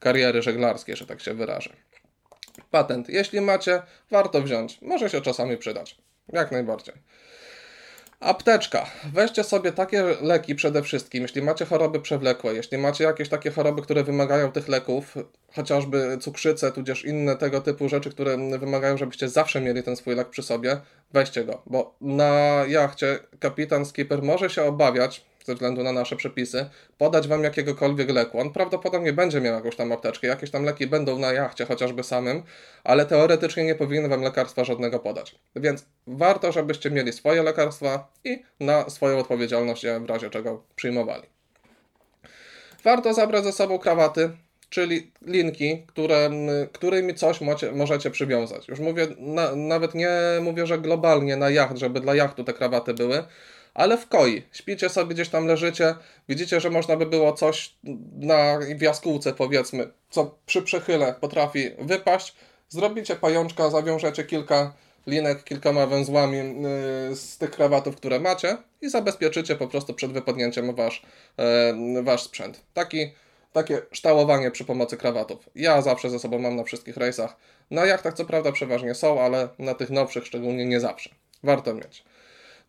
kariery 0.00 0.42
żeglarskiej, 0.42 0.96
że 0.96 1.06
tak 1.06 1.20
się 1.20 1.34
wyrażę. 1.34 1.70
Patent. 2.70 3.08
Jeśli 3.08 3.40
macie, 3.40 3.82
warto 4.10 4.42
wziąć. 4.42 4.78
Może 4.82 5.10
się 5.10 5.20
czasami 5.20 5.56
przydać. 5.56 5.96
Jak 6.32 6.52
najbardziej. 6.52 6.94
Apteczka. 8.20 8.86
Weźcie 9.12 9.44
sobie 9.44 9.72
takie 9.72 10.02
leki 10.20 10.54
przede 10.54 10.82
wszystkim, 10.82 11.22
jeśli 11.22 11.42
macie 11.42 11.64
choroby 11.64 12.00
przewlekłe, 12.00 12.54
jeśli 12.54 12.78
macie 12.78 13.04
jakieś 13.04 13.28
takie 13.28 13.50
choroby, 13.50 13.82
które 13.82 14.04
wymagają 14.04 14.52
tych 14.52 14.68
leków, 14.68 15.14
chociażby 15.54 16.18
cukrzycę, 16.20 16.72
tudzież 16.72 17.04
inne 17.04 17.36
tego 17.36 17.60
typu 17.60 17.88
rzeczy, 17.88 18.10
które 18.10 18.58
wymagają, 18.58 18.96
żebyście 18.96 19.28
zawsze 19.28 19.60
mieli 19.60 19.82
ten 19.82 19.96
swój 19.96 20.14
lek 20.14 20.28
przy 20.28 20.42
sobie, 20.42 20.80
weźcie 21.12 21.44
go, 21.44 21.62
bo 21.66 21.94
na 22.00 22.64
jachcie 22.68 23.18
kapitan 23.38 23.86
skipper 23.86 24.22
może 24.22 24.50
się 24.50 24.62
obawiać, 24.62 25.29
ze 25.50 25.54
względu 25.54 25.82
na 25.82 25.92
nasze 25.92 26.16
przepisy, 26.16 26.66
podać 26.98 27.28
Wam 27.28 27.44
jakiegokolwiek 27.44 28.10
leku. 28.10 28.40
On 28.40 28.52
prawdopodobnie 28.52 29.12
będzie 29.12 29.40
miał 29.40 29.54
jakąś 29.54 29.76
tam 29.76 29.92
apteczkę, 29.92 30.26
jakieś 30.26 30.50
tam 30.50 30.64
leki 30.64 30.86
będą 30.86 31.18
na 31.18 31.32
jachcie 31.32 31.66
chociażby 31.66 32.02
samym, 32.04 32.42
ale 32.84 33.06
teoretycznie 33.06 33.64
nie 33.64 33.74
powinien 33.74 34.08
Wam 34.08 34.22
lekarstwa 34.22 34.64
żadnego 34.64 34.98
podać. 34.98 35.34
Więc 35.56 35.86
warto, 36.06 36.52
żebyście 36.52 36.90
mieli 36.90 37.12
swoje 37.12 37.42
lekarstwa 37.42 38.12
i 38.24 38.42
na 38.60 38.90
swoją 38.90 39.18
odpowiedzialność 39.18 39.84
je 39.84 40.00
w 40.00 40.06
razie 40.06 40.30
czego 40.30 40.62
przyjmowali. 40.76 41.26
Warto 42.84 43.14
zabrać 43.14 43.44
ze 43.44 43.52
sobą 43.52 43.78
krawaty, 43.78 44.30
czyli 44.68 45.12
linki, 45.26 45.82
które, 45.86 46.30
którymi 46.72 47.14
coś 47.14 47.40
możecie 47.72 48.10
przywiązać. 48.10 48.68
Już 48.68 48.80
mówię, 48.80 49.06
na, 49.18 49.56
nawet 49.56 49.94
nie 49.94 50.10
mówię, 50.42 50.66
że 50.66 50.78
globalnie 50.78 51.36
na 51.36 51.50
jacht, 51.50 51.78
żeby 51.78 52.00
dla 52.00 52.14
jachtu 52.14 52.44
te 52.44 52.52
krawaty 52.52 52.94
były, 52.94 53.24
ale 53.74 53.98
w 53.98 54.08
koi. 54.08 54.42
Śpicie 54.52 54.88
sobie 54.88 55.14
gdzieś 55.14 55.28
tam 55.28 55.46
leżycie, 55.46 55.94
widzicie, 56.28 56.60
że 56.60 56.70
można 56.70 56.96
by 56.96 57.06
było 57.06 57.32
coś 57.32 57.74
na 58.16 58.58
jaskółce 58.80 59.32
powiedzmy, 59.32 59.90
co 60.10 60.38
przy 60.46 60.62
przechyle 60.62 61.14
potrafi 61.20 61.70
wypaść. 61.78 62.34
Zrobicie 62.68 63.16
pajączka, 63.16 63.70
zawiążecie 63.70 64.24
kilka 64.24 64.72
linek 65.06 65.44
kilkoma 65.44 65.86
węzłami 65.86 66.36
yy, 66.36 67.16
z 67.16 67.38
tych 67.38 67.50
krawatów, 67.50 67.96
które 67.96 68.20
macie 68.20 68.56
i 68.80 68.90
zabezpieczycie 68.90 69.56
po 69.56 69.68
prostu 69.68 69.94
przed 69.94 70.12
wypadnięciem 70.12 70.74
wasz, 70.74 71.02
yy, 71.94 72.02
wasz 72.02 72.22
sprzęt. 72.22 72.62
Taki, 72.74 73.12
takie 73.52 73.82
ształowanie 73.92 74.50
przy 74.50 74.64
pomocy 74.64 74.96
krawatów. 74.96 75.48
Ja 75.54 75.82
zawsze 75.82 76.10
ze 76.10 76.18
sobą 76.18 76.38
mam 76.38 76.56
na 76.56 76.64
wszystkich 76.64 76.96
rejsach. 76.96 77.36
Na 77.70 77.86
jachtach 77.86 78.14
co 78.14 78.24
prawda 78.24 78.52
przeważnie 78.52 78.94
są, 78.94 79.20
ale 79.20 79.48
na 79.58 79.74
tych 79.74 79.90
nowszych 79.90 80.26
szczególnie 80.26 80.66
nie 80.66 80.80
zawsze. 80.80 81.10
Warto 81.42 81.74
mieć. 81.74 82.04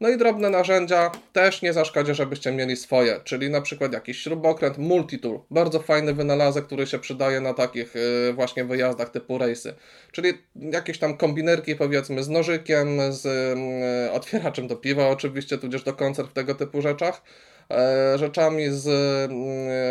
No 0.01 0.09
i 0.09 0.17
drobne 0.17 0.49
narzędzia 0.49 1.11
też 1.33 1.61
nie 1.61 1.73
zaszkodzi, 1.73 2.13
żebyście 2.13 2.51
mieli 2.51 2.77
swoje, 2.77 3.19
czyli 3.23 3.49
na 3.49 3.61
przykład 3.61 3.93
jakiś 3.93 4.17
śrubokręt 4.17 4.77
multitool, 4.77 5.39
bardzo 5.51 5.79
fajny 5.79 6.13
wynalazek, 6.13 6.65
który 6.65 6.87
się 6.87 6.99
przydaje 6.99 7.41
na 7.41 7.53
takich 7.53 7.95
y, 7.95 8.33
właśnie 8.33 8.65
wyjazdach 8.65 9.09
typu 9.09 9.37
rejsy, 9.37 9.73
czyli 10.11 10.33
jakieś 10.55 10.99
tam 10.99 11.17
kombinerki 11.17 11.75
powiedzmy 11.75 12.23
z 12.23 12.29
nożykiem, 12.29 13.13
z 13.13 13.25
y, 13.25 14.11
otwieraczem 14.11 14.67
do 14.67 14.75
piwa 14.75 15.07
oczywiście, 15.07 15.57
tudzież 15.57 15.83
do 15.83 15.93
koncert 15.93 16.29
w 16.29 16.33
tego 16.33 16.55
typu 16.55 16.81
rzeczach, 16.81 17.21
e, 17.71 18.17
rzeczami 18.17 18.65
z 18.69 18.87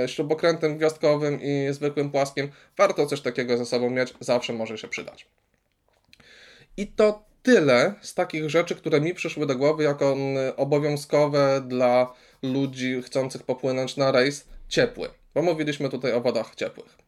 y, 0.05 0.09
śrubokrętem 0.09 0.77
gwiazdkowym 0.77 1.42
i 1.42 1.68
zwykłym 1.70 2.11
płaskim. 2.11 2.51
Warto 2.77 3.07
coś 3.07 3.20
takiego 3.20 3.57
ze 3.57 3.66
sobą 3.66 3.90
mieć, 3.90 4.14
zawsze 4.20 4.53
może 4.53 4.79
się 4.79 4.88
przydać. 4.88 5.27
I 6.77 6.87
to 6.87 7.30
tyle 7.42 7.94
z 8.00 8.14
takich 8.14 8.50
rzeczy, 8.50 8.74
które 8.74 9.00
mi 9.00 9.14
przyszły 9.14 9.46
do 9.46 9.57
głowy 9.57 9.85
jako 9.85 10.12
mm, 10.12 10.53
obowiązkowe 10.57 11.62
dla 11.66 12.12
ludzi 12.42 13.03
chcących 13.03 13.42
popłynąć 13.42 13.96
na 13.96 14.12
rejs 14.12 14.44
ciepły, 14.68 15.09
bo 15.35 15.42
mówiliśmy 15.42 15.88
tutaj 15.88 16.12
o 16.12 16.20
wodach 16.20 16.55
ciepłych. 16.55 16.98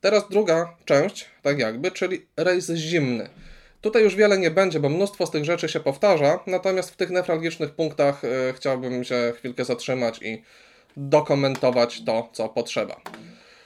Teraz 0.00 0.28
druga 0.30 0.76
część, 0.84 1.26
tak 1.42 1.58
jakby, 1.58 1.90
czyli 1.90 2.26
rejs 2.36 2.70
zimny. 2.70 3.28
Tutaj 3.80 4.02
już 4.02 4.16
wiele 4.16 4.38
nie 4.38 4.50
będzie, 4.50 4.80
bo 4.80 4.88
mnóstwo 4.88 5.26
z 5.26 5.30
tych 5.30 5.44
rzeczy 5.44 5.68
się 5.68 5.80
powtarza, 5.80 6.40
natomiast 6.46 6.90
w 6.90 6.96
tych 6.96 7.10
newralgicznych 7.10 7.70
punktach 7.70 8.24
y, 8.24 8.28
chciałbym 8.56 9.04
się 9.04 9.32
chwilkę 9.36 9.64
zatrzymać 9.64 10.22
i 10.22 10.42
dokumentować 10.96 12.04
to, 12.04 12.28
co 12.32 12.48
potrzeba. 12.48 13.00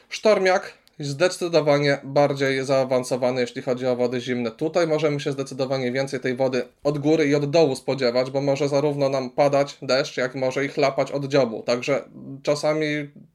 Sztormiak 0.09 0.73
zdecydowanie 0.99 1.99
bardziej 2.05 2.65
zaawansowany, 2.65 3.41
jeśli 3.41 3.63
chodzi 3.63 3.87
o 3.87 3.97
wody 3.97 4.21
zimne. 4.21 4.51
Tutaj 4.51 4.87
możemy 4.87 5.21
się 5.21 5.33
zdecydowanie 5.33 5.93
więcej 5.93 6.21
tej 6.21 6.37
wody 6.37 6.63
od 6.85 6.99
góry 6.99 7.27
i 7.27 7.35
od 7.35 7.51
dołu 7.51 7.77
spodziewać, 7.77 8.31
bo 8.31 8.41
może 8.41 8.69
zarówno 8.69 9.09
nam 9.09 9.31
padać 9.31 9.79
deszcz, 9.83 10.17
jak 10.17 10.35
może 10.35 10.65
i 10.65 10.69
chlapać 10.69 11.13
od 11.13 11.25
dziobu. 11.25 11.63
Także 11.63 12.05
czasami 12.43 12.87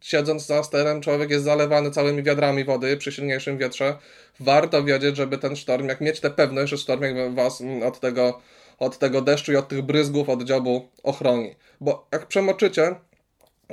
siedząc 0.02 0.46
za 0.46 0.64
sterem 0.64 1.02
człowiek 1.02 1.30
jest 1.30 1.46
zalewany 1.46 1.92
całymi 1.92 2.24
wiadrami 2.24 2.64
wody 2.64 2.98
przy 2.98 3.12
silniejszym 3.12 3.58
wietrze. 3.58 3.98
Warto 4.40 4.84
wiedzieć, 4.84 5.18
żeby 5.18 5.38
ten 5.38 5.56
sztorm, 5.56 5.88
jak 5.88 6.02
mieć 6.02 6.20
tę 6.20 6.30
pewność, 6.30 6.70
że 6.70 6.78
sztorm 6.78 7.36
was 7.36 7.64
od 7.86 8.00
tego, 8.00 8.40
od 8.80 8.98
tego 8.98 9.22
deszczu 9.22 9.52
i 9.52 9.56
od 9.56 9.68
tych 9.68 9.82
bryzgów 9.82 10.30
od 10.30 10.44
dziobu 10.44 10.88
ochroni. 11.04 11.56
Bo 11.82 12.08
jak 12.12 12.28
przemoczycie 12.28 12.96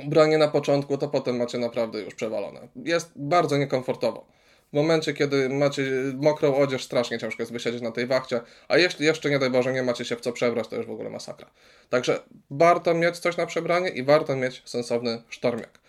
branie 0.05 0.37
na 0.37 0.47
początku, 0.47 0.97
to 0.97 1.07
potem 1.07 1.37
macie 1.37 1.57
naprawdę 1.57 2.01
już 2.01 2.15
przewalone. 2.15 2.67
Jest 2.75 3.11
bardzo 3.15 3.57
niekomfortowo. 3.57 4.25
W 4.69 4.75
momencie, 4.75 5.13
kiedy 5.13 5.49
macie 5.49 5.83
mokrą 6.17 6.55
odzież, 6.55 6.83
strasznie 6.83 7.19
ciężko 7.19 7.41
jest 7.41 7.51
wysiedzieć 7.51 7.81
na 7.81 7.91
tej 7.91 8.07
wachcie, 8.07 8.41
a 8.67 8.77
jeśli 8.77 9.05
jeszcze, 9.05 9.29
nie 9.29 9.39
daj 9.39 9.49
Boże, 9.49 9.73
nie 9.73 9.83
macie 9.83 10.05
się 10.05 10.15
w 10.15 10.21
co 10.21 10.31
przebrać, 10.31 10.67
to 10.67 10.75
już 10.75 10.85
w 10.85 10.91
ogóle 10.91 11.09
masakra. 11.09 11.47
Także 11.89 12.19
warto 12.51 12.93
mieć 12.93 13.19
coś 13.19 13.37
na 13.37 13.45
przebranie 13.45 13.89
i 13.89 14.03
warto 14.03 14.35
mieć 14.35 14.61
sensowny 14.65 15.21
sztormiak. 15.29 15.79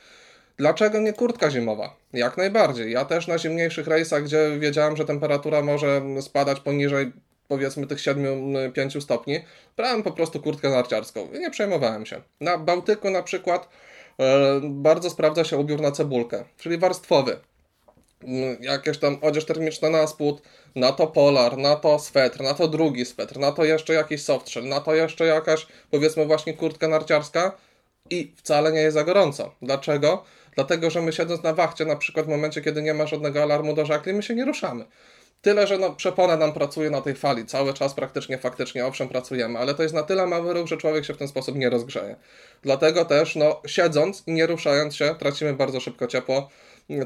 Dlaczego 0.56 1.00
nie 1.00 1.12
kurtka 1.12 1.50
zimowa? 1.50 1.96
Jak 2.12 2.36
najbardziej. 2.36 2.92
Ja 2.92 3.04
też 3.04 3.26
na 3.26 3.38
zimniejszych 3.38 3.86
rejsach, 3.86 4.24
gdzie 4.24 4.58
wiedziałem, 4.58 4.96
że 4.96 5.04
temperatura 5.04 5.62
może 5.62 6.02
spadać 6.20 6.60
poniżej 6.60 7.12
powiedzmy 7.48 7.86
tych 7.86 7.98
7-5 7.98 9.00
stopni, 9.00 9.40
brałem 9.76 10.02
po 10.02 10.10
prostu 10.12 10.40
kurtkę 10.40 10.70
narciarską 10.70 11.28
i 11.32 11.38
nie 11.38 11.50
przejmowałem 11.50 12.06
się. 12.06 12.22
Na 12.40 12.58
Bałtyku 12.58 13.10
na 13.10 13.22
przykład 13.22 13.68
bardzo 14.62 15.10
sprawdza 15.10 15.44
się 15.44 15.58
ubiór 15.58 15.80
na 15.80 15.92
cebulkę, 15.92 16.44
czyli 16.58 16.78
warstwowy. 16.78 17.40
Mm, 18.24 18.56
jakieś 18.60 18.98
tam 18.98 19.18
odzież 19.22 19.44
termiczna 19.44 19.90
na 19.90 20.06
spód, 20.06 20.42
na 20.76 20.92
to 20.92 21.06
polar, 21.06 21.58
na 21.58 21.76
to 21.76 21.98
swetr, 21.98 22.40
na 22.40 22.54
to 22.54 22.68
drugi 22.68 23.04
swetr, 23.04 23.38
na 23.38 23.52
to 23.52 23.64
jeszcze 23.64 23.94
jakiś 23.94 24.22
softshell, 24.22 24.68
na 24.68 24.80
to 24.80 24.94
jeszcze 24.94 25.26
jakaś 25.26 25.66
powiedzmy 25.90 26.26
właśnie 26.26 26.54
kurtka 26.54 26.88
narciarska 26.88 27.56
i 28.10 28.32
wcale 28.36 28.72
nie 28.72 28.80
jest 28.80 28.94
za 28.94 29.04
gorąco. 29.04 29.54
Dlaczego? 29.62 30.24
Dlatego, 30.54 30.90
że 30.90 31.02
my 31.02 31.12
siedząc 31.12 31.42
na 31.42 31.52
wachcie, 31.52 31.84
na 31.84 31.96
przykład 31.96 32.26
w 32.26 32.28
momencie, 32.28 32.60
kiedy 32.60 32.82
nie 32.82 32.94
ma 32.94 33.06
żadnego 33.06 33.42
alarmu 33.42 33.74
do 33.74 33.86
żagli, 33.86 34.12
my 34.12 34.22
się 34.22 34.34
nie 34.34 34.44
ruszamy. 34.44 34.84
Tyle, 35.42 35.66
że 35.66 35.78
no, 35.78 35.94
przepona 35.94 36.36
nam 36.36 36.52
pracuje 36.52 36.90
na 36.90 37.00
tej 37.00 37.14
fali. 37.14 37.46
Cały 37.46 37.74
czas 37.74 37.94
praktycznie, 37.94 38.38
faktycznie, 38.38 38.86
owszem, 38.86 39.08
pracujemy, 39.08 39.58
ale 39.58 39.74
to 39.74 39.82
jest 39.82 39.94
na 39.94 40.02
tyle 40.02 40.26
mały 40.26 40.54
ruch, 40.54 40.66
że 40.68 40.76
człowiek 40.76 41.04
się 41.04 41.14
w 41.14 41.18
ten 41.18 41.28
sposób 41.28 41.56
nie 41.56 41.70
rozgrzeje. 41.70 42.16
Dlatego 42.62 43.04
też, 43.04 43.36
no, 43.36 43.62
siedząc 43.66 44.22
i 44.26 44.32
nie 44.32 44.46
ruszając 44.46 44.96
się, 44.96 45.14
tracimy 45.18 45.52
bardzo 45.52 45.80
szybko 45.80 46.06
ciepło 46.06 46.48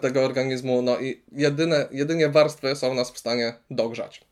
tego 0.03 0.25
organizmu, 0.25 0.83
no 0.83 1.01
i 1.01 1.23
jedyne, 1.33 1.89
jedynie 1.91 2.29
warstwy 2.29 2.77
są 2.77 2.95
nas 2.95 3.11
w 3.11 3.19
stanie 3.19 3.55
dogrzać. 3.71 4.25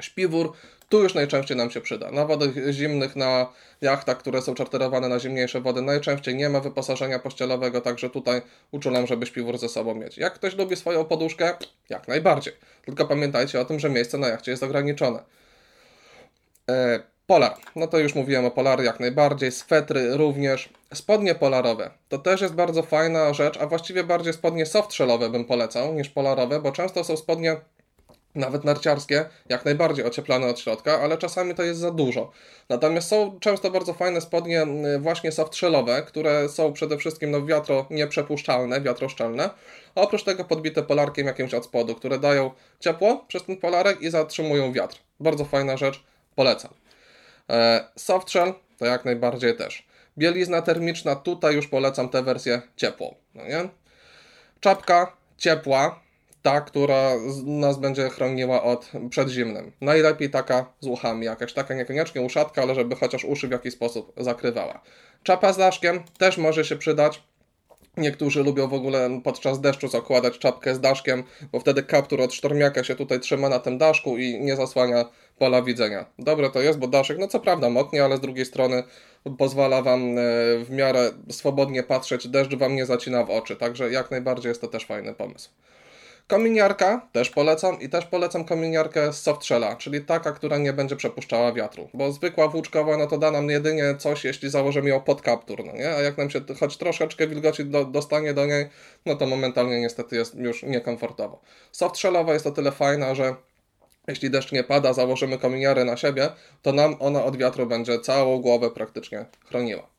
Śpiwór 0.00 0.52
tu 0.90 1.02
już 1.02 1.14
najczęściej 1.14 1.56
nam 1.56 1.70
się 1.70 1.80
przyda. 1.80 2.10
Na 2.10 2.26
wodach 2.26 2.50
zimnych, 2.70 3.16
na 3.16 3.52
jachtach, 3.80 4.18
które 4.18 4.42
są 4.42 4.54
czarterowane 4.54 5.08
na 5.08 5.18
zimniejsze 5.18 5.60
wody, 5.60 5.82
najczęściej 5.82 6.34
nie 6.34 6.48
ma 6.48 6.60
wyposażenia 6.60 7.18
pościelowego, 7.18 7.80
także 7.80 8.10
tutaj 8.10 8.42
uczulam, 8.70 9.06
żeby 9.06 9.26
śpiwór 9.26 9.58
ze 9.58 9.68
sobą 9.68 9.94
mieć. 9.94 10.18
Jak 10.18 10.34
ktoś 10.34 10.56
lubi 10.56 10.76
swoją 10.76 11.04
poduszkę, 11.04 11.54
jak 11.88 12.08
najbardziej. 12.08 12.52
Tylko 12.84 13.06
pamiętajcie 13.06 13.60
o 13.60 13.64
tym, 13.64 13.80
że 13.80 13.90
miejsce 13.90 14.18
na 14.18 14.28
jachcie 14.28 14.50
jest 14.50 14.62
ograniczone. 14.62 15.22
E, 16.70 17.00
polar. 17.26 17.54
No 17.76 17.86
to 17.86 17.98
już 17.98 18.14
mówiłem 18.14 18.44
o 18.44 18.50
polary 18.50 18.84
jak 18.84 19.00
najbardziej. 19.00 19.52
Swetry 19.52 20.16
również. 20.16 20.68
Spodnie 20.94 21.34
polarowe. 21.34 21.90
To 22.08 22.18
też 22.18 22.40
jest 22.40 22.54
bardzo 22.54 22.82
fajna 22.82 23.34
rzecz, 23.34 23.56
a 23.60 23.66
właściwie 23.66 24.04
bardziej 24.04 24.32
spodnie 24.32 24.66
softshellowe 24.66 25.30
bym 25.30 25.44
polecał 25.44 25.94
niż 25.94 26.08
polarowe, 26.08 26.60
bo 26.60 26.72
często 26.72 27.04
są 27.04 27.16
spodnie 27.16 27.56
nawet 28.34 28.64
narciarskie, 28.64 29.24
jak 29.48 29.64
najbardziej 29.64 30.04
ocieplane 30.04 30.46
od 30.46 30.60
środka, 30.60 31.00
ale 31.00 31.18
czasami 31.18 31.54
to 31.54 31.62
jest 31.62 31.80
za 31.80 31.90
dużo. 31.90 32.30
Natomiast 32.68 33.08
są 33.08 33.40
często 33.40 33.70
bardzo 33.70 33.94
fajne 33.94 34.20
spodnie 34.20 34.66
właśnie 34.98 35.32
softshellowe, 35.32 36.02
które 36.02 36.48
są 36.48 36.72
przede 36.72 36.98
wszystkim 36.98 37.30
no, 37.30 37.46
wiatro 37.46 37.86
nieprzepuszczalne, 37.90 38.80
wiatroszczelne, 38.80 39.50
a 39.94 40.00
oprócz 40.00 40.24
tego 40.24 40.44
podbite 40.44 40.82
polarkiem 40.82 41.26
jakimś 41.26 41.54
od 41.54 41.64
spodu, 41.64 41.94
które 41.94 42.18
dają 42.18 42.50
ciepło 42.80 43.24
przez 43.28 43.44
ten 43.44 43.56
polarek 43.56 44.02
i 44.02 44.10
zatrzymują 44.10 44.72
wiatr. 44.72 44.98
Bardzo 45.20 45.44
fajna 45.44 45.76
rzecz, 45.76 46.04
polecam. 46.34 46.70
E, 47.50 47.84
softshell 47.96 48.54
to 48.78 48.86
jak 48.86 49.04
najbardziej 49.04 49.56
też. 49.56 49.86
Bielizna 50.18 50.62
termiczna, 50.62 51.16
tutaj 51.16 51.54
już 51.54 51.68
polecam 51.68 52.08
tę 52.08 52.22
wersję 52.22 52.62
ciepłą. 52.76 53.14
No 53.34 53.44
nie? 53.44 53.68
Czapka 54.60 55.16
ciepła, 55.36 56.00
ta, 56.42 56.60
która 56.60 57.10
nas 57.44 57.78
będzie 57.78 58.08
chroniła 58.08 58.62
od 58.62 58.90
przed 59.10 59.28
zimnem. 59.28 59.72
Najlepiej 59.80 60.30
taka 60.30 60.72
z 60.80 60.86
uszami, 60.86 61.26
jakaś 61.26 61.52
taka 61.52 61.74
niekoniecznie 61.74 62.22
uszatka, 62.22 62.62
ale 62.62 62.74
żeby 62.74 62.96
chociaż 62.96 63.24
uszy 63.24 63.48
w 63.48 63.50
jakiś 63.50 63.74
sposób 63.74 64.12
zakrywała. 64.16 64.80
Czapa 65.22 65.52
z 65.52 65.56
daszkiem 65.56 66.00
też 66.18 66.38
może 66.38 66.64
się 66.64 66.76
przydać. 66.76 67.22
Niektórzy 67.96 68.42
lubią 68.42 68.68
w 68.68 68.74
ogóle 68.74 69.20
podczas 69.24 69.60
deszczu 69.60 69.88
zakładać 69.88 70.38
czapkę 70.38 70.74
z 70.74 70.80
daszkiem, 70.80 71.24
bo 71.52 71.60
wtedy 71.60 71.82
kaptur 71.82 72.20
od 72.20 72.34
sztormiaka 72.34 72.84
się 72.84 72.94
tutaj 72.94 73.20
trzyma 73.20 73.48
na 73.48 73.58
tym 73.58 73.78
daszku 73.78 74.18
i 74.18 74.40
nie 74.40 74.56
zasłania 74.56 75.04
pola 75.38 75.62
widzenia. 75.62 76.06
Dobre 76.18 76.50
to 76.50 76.60
jest, 76.60 76.78
bo 76.78 76.88
daszek, 76.88 77.18
no 77.18 77.28
co 77.28 77.40
prawda 77.40 77.70
moknie, 77.70 78.04
ale 78.04 78.16
z 78.16 78.20
drugiej 78.20 78.46
strony 78.46 78.82
pozwala 79.38 79.82
Wam 79.82 80.18
e, 80.18 80.22
w 80.64 80.70
miarę 80.70 81.10
swobodnie 81.30 81.82
patrzeć, 81.82 82.28
deszcz 82.28 82.54
Wam 82.54 82.76
nie 82.76 82.86
zacina 82.86 83.24
w 83.24 83.30
oczy, 83.30 83.56
także 83.56 83.90
jak 83.90 84.10
najbardziej 84.10 84.48
jest 84.48 84.60
to 84.60 84.68
też 84.68 84.86
fajny 84.86 85.14
pomysł. 85.14 85.50
Kominiarka 86.30 87.08
też 87.12 87.30
polecam 87.30 87.80
i 87.80 87.88
też 87.88 88.06
polecam 88.06 88.44
kominiarkę 88.44 89.12
z 89.12 89.22
softshella, 89.22 89.76
czyli 89.76 90.00
taka, 90.00 90.32
która 90.32 90.58
nie 90.58 90.72
będzie 90.72 90.96
przepuszczała 90.96 91.52
wiatru, 91.52 91.88
bo 91.94 92.12
zwykła 92.12 92.48
włóczkowa 92.48 92.96
no 92.96 93.06
to 93.06 93.18
da 93.18 93.30
nam 93.30 93.50
jedynie 93.50 93.94
coś, 93.98 94.24
jeśli 94.24 94.50
założymy 94.50 94.88
ją 94.88 95.00
pod 95.00 95.22
kaptur, 95.22 95.64
no 95.64 95.72
nie? 95.72 95.90
A 95.90 96.00
jak 96.00 96.18
nam 96.18 96.30
się 96.30 96.40
choć 96.60 96.76
troszeczkę 96.76 97.26
wilgoci 97.26 97.64
do, 97.64 97.84
dostanie 97.84 98.34
do 98.34 98.46
niej, 98.46 98.68
no 99.06 99.16
to 99.16 99.26
momentalnie 99.26 99.80
niestety 99.80 100.16
jest 100.16 100.34
już 100.34 100.62
niekomfortowo. 100.62 101.40
Softshellowa 101.72 102.32
jest 102.32 102.46
o 102.46 102.50
tyle 102.50 102.72
fajna, 102.72 103.14
że 103.14 103.34
jeśli 104.08 104.30
deszcz 104.30 104.52
nie 104.52 104.64
pada, 104.64 104.92
założymy 104.92 105.38
kominiarę 105.38 105.84
na 105.84 105.96
siebie, 105.96 106.28
to 106.62 106.72
nam 106.72 106.96
ona 106.98 107.24
od 107.24 107.36
wiatru 107.36 107.66
będzie 107.66 108.00
całą 108.00 108.38
głowę 108.38 108.70
praktycznie 108.70 109.24
chroniła. 109.48 109.89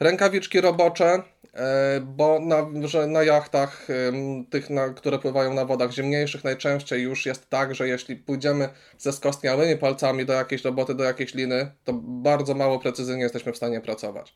Rękawiczki 0.00 0.60
robocze, 0.60 1.22
e, 1.54 2.00
bo 2.00 2.38
na, 2.40 2.88
że 2.88 3.06
na 3.06 3.22
jachtach, 3.22 3.86
tych, 4.50 4.70
na, 4.70 4.88
które 4.88 5.18
pływają 5.18 5.54
na 5.54 5.64
wodach 5.64 5.90
zimniejszych, 5.90 6.44
najczęściej 6.44 7.02
już 7.02 7.26
jest 7.26 7.50
tak, 7.50 7.74
że 7.74 7.88
jeśli 7.88 8.16
pójdziemy 8.16 8.68
ze 8.98 9.12
skostniałymi 9.12 9.76
palcami 9.76 10.26
do 10.26 10.32
jakiejś 10.32 10.64
roboty, 10.64 10.94
do 10.94 11.04
jakiejś 11.04 11.34
liny, 11.34 11.70
to 11.84 11.92
bardzo 12.02 12.54
mało 12.54 12.78
precyzyjnie 12.78 13.22
jesteśmy 13.22 13.52
w 13.52 13.56
stanie 13.56 13.80
pracować. 13.80 14.34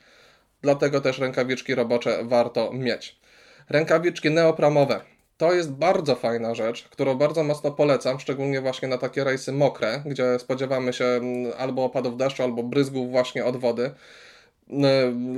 Dlatego 0.63 1.01
też 1.01 1.19
rękawiczki 1.19 1.75
robocze 1.75 2.19
warto 2.25 2.73
mieć. 2.73 3.21
Rękawiczki 3.69 4.31
neopramowe. 4.31 5.01
To 5.37 5.53
jest 5.53 5.71
bardzo 5.71 6.15
fajna 6.15 6.55
rzecz, 6.55 6.89
którą 6.89 7.15
bardzo 7.15 7.45
mocno 7.45 7.71
polecam, 7.71 8.21
szczególnie 8.21 8.61
właśnie 8.61 8.89
na 8.89 8.99
takie 8.99 9.25
rejsy 9.25 9.53
mokre, 9.53 10.03
gdzie 10.07 10.39
spodziewamy 10.39 10.93
się 10.93 11.21
albo 11.59 11.85
opadów 11.85 12.17
deszczu, 12.17 12.43
albo 12.43 12.63
bryzgów 12.63 13.11
właśnie 13.11 13.45
od 13.45 13.57
wody. 13.57 13.91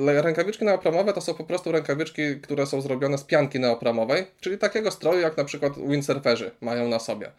Rękawiczki 0.07 0.65
neopramowe 0.65 1.13
to 1.13 1.21
są 1.21 1.35
po 1.35 1.45
prostu 1.45 1.73
rękawiczki, 1.73 2.41
które 2.41 2.67
są 2.67 2.81
zrobione 2.81 3.19
z 3.19 3.25
pianki 3.25 3.61
neopramowej, 3.61 4.27
czyli 4.41 4.59
takiego 4.59 4.91
stroju, 4.91 5.21
jak 5.21 5.37
na 5.37 5.45
przykład 5.45 5.73
windsurferzy 5.89 6.51
mają 6.61 6.89
na 6.89 6.99
sobie. 6.99 7.31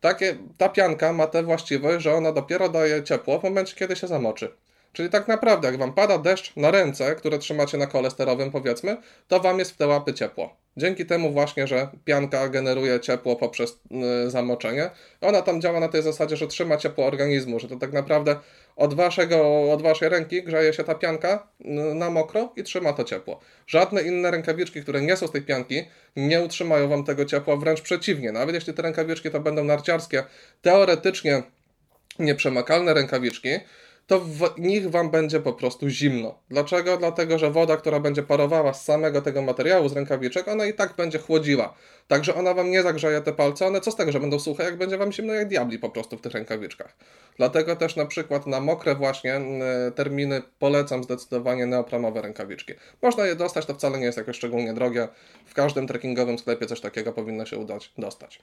Takie, 0.00 0.36
ta 0.58 0.68
pianka 0.68 1.12
ma 1.12 1.26
tę 1.26 1.42
właściwość, 1.42 2.04
że 2.04 2.14
ona 2.14 2.32
dopiero 2.32 2.68
daje 2.68 3.02
ciepło 3.02 3.38
w 3.40 3.42
momencie, 3.42 3.76
kiedy 3.76 3.96
się 3.96 4.06
zamoczy. 4.06 4.52
Czyli 4.92 5.10
tak 5.10 5.28
naprawdę, 5.28 5.68
jak 5.68 5.78
Wam 5.78 5.92
pada 5.92 6.18
deszcz 6.18 6.56
na 6.56 6.70
ręce, 6.70 7.14
które 7.14 7.38
trzymacie 7.38 7.78
na 7.78 7.86
kole 7.86 8.10
sterowym, 8.10 8.50
powiedzmy, 8.50 8.96
to 9.28 9.40
Wam 9.40 9.58
jest 9.58 9.70
w 9.70 9.76
te 9.76 9.86
łapy 9.86 10.14
ciepło. 10.14 10.56
Dzięki 10.76 11.06
temu 11.06 11.32
właśnie, 11.32 11.66
że 11.66 11.88
pianka 12.04 12.48
generuje 12.48 13.00
ciepło 13.00 13.36
poprzez 13.36 13.80
y, 14.26 14.30
zamoczenie, 14.30 14.90
ona 15.20 15.42
tam 15.42 15.60
działa 15.60 15.80
na 15.80 15.88
tej 15.88 16.02
zasadzie, 16.02 16.36
że 16.36 16.46
trzyma 16.46 16.76
ciepło 16.76 17.06
organizmu, 17.06 17.60
że 17.60 17.68
to 17.68 17.76
tak 17.76 17.92
naprawdę 17.92 18.36
od, 18.76 18.94
waszego, 18.94 19.72
od 19.72 19.82
waszej 19.82 20.08
ręki 20.08 20.42
grzeje 20.42 20.72
się 20.72 20.84
ta 20.84 20.94
pianka 20.94 21.48
y, 21.60 21.68
na 21.94 22.10
mokro 22.10 22.52
i 22.56 22.62
trzyma 22.62 22.92
to 22.92 23.04
ciepło. 23.04 23.40
Żadne 23.66 24.02
inne 24.02 24.30
rękawiczki, 24.30 24.82
które 24.82 25.00
nie 25.00 25.16
są 25.16 25.26
z 25.26 25.30
tej 25.32 25.42
pianki, 25.42 25.84
nie 26.16 26.42
utrzymają 26.42 26.88
wam 26.88 27.04
tego 27.04 27.24
ciepła, 27.24 27.56
wręcz 27.56 27.80
przeciwnie. 27.80 28.32
Nawet 28.32 28.54
jeśli 28.54 28.74
te 28.74 28.82
rękawiczki 28.82 29.30
to 29.30 29.40
będą 29.40 29.64
narciarskie, 29.64 30.24
teoretycznie 30.62 31.42
nieprzemakalne 32.18 32.94
rękawiczki, 32.94 33.50
to 34.10 34.20
w 34.20 34.58
nich 34.58 34.90
Wam 34.90 35.10
będzie 35.10 35.40
po 35.40 35.52
prostu 35.52 35.88
zimno. 35.88 36.38
Dlaczego? 36.48 36.96
Dlatego, 36.96 37.38
że 37.38 37.50
woda, 37.50 37.76
która 37.76 38.00
będzie 38.00 38.22
parowała 38.22 38.74
z 38.74 38.84
samego 38.84 39.22
tego 39.22 39.42
materiału, 39.42 39.88
z 39.88 39.92
rękawiczek, 39.92 40.48
ona 40.48 40.66
i 40.66 40.74
tak 40.74 40.96
będzie 40.96 41.18
chłodziła. 41.18 41.74
Także 42.08 42.34
ona 42.34 42.54
Wam 42.54 42.70
nie 42.70 42.82
zagrzeje 42.82 43.20
te 43.20 43.32
palce, 43.32 43.66
one 43.66 43.80
co 43.80 43.90
z 43.90 43.96
tego, 43.96 44.12
że 44.12 44.20
będą 44.20 44.38
suche, 44.38 44.64
jak 44.64 44.76
będzie 44.76 44.98
Wam 44.98 45.12
zimno 45.12 45.34
jak 45.34 45.48
diabli 45.48 45.78
po 45.78 45.90
prostu 45.90 46.16
w 46.16 46.20
tych 46.20 46.32
rękawiczkach. 46.32 46.96
Dlatego 47.36 47.76
też 47.76 47.96
na 47.96 48.06
przykład 48.06 48.46
na 48.46 48.60
mokre 48.60 48.94
właśnie 48.94 49.40
terminy 49.94 50.42
polecam 50.58 51.04
zdecydowanie 51.04 51.66
neopramowe 51.66 52.22
rękawiczki. 52.22 52.72
Można 53.02 53.26
je 53.26 53.36
dostać, 53.36 53.66
to 53.66 53.74
wcale 53.74 53.98
nie 53.98 54.04
jest 54.04 54.18
jakoś 54.18 54.36
szczególnie 54.36 54.74
drogie. 54.74 55.08
W 55.46 55.54
każdym 55.54 55.86
trekkingowym 55.86 56.38
sklepie 56.38 56.66
coś 56.66 56.80
takiego 56.80 57.12
powinno 57.12 57.46
się 57.46 57.58
udać 57.58 57.92
dostać. 57.98 58.42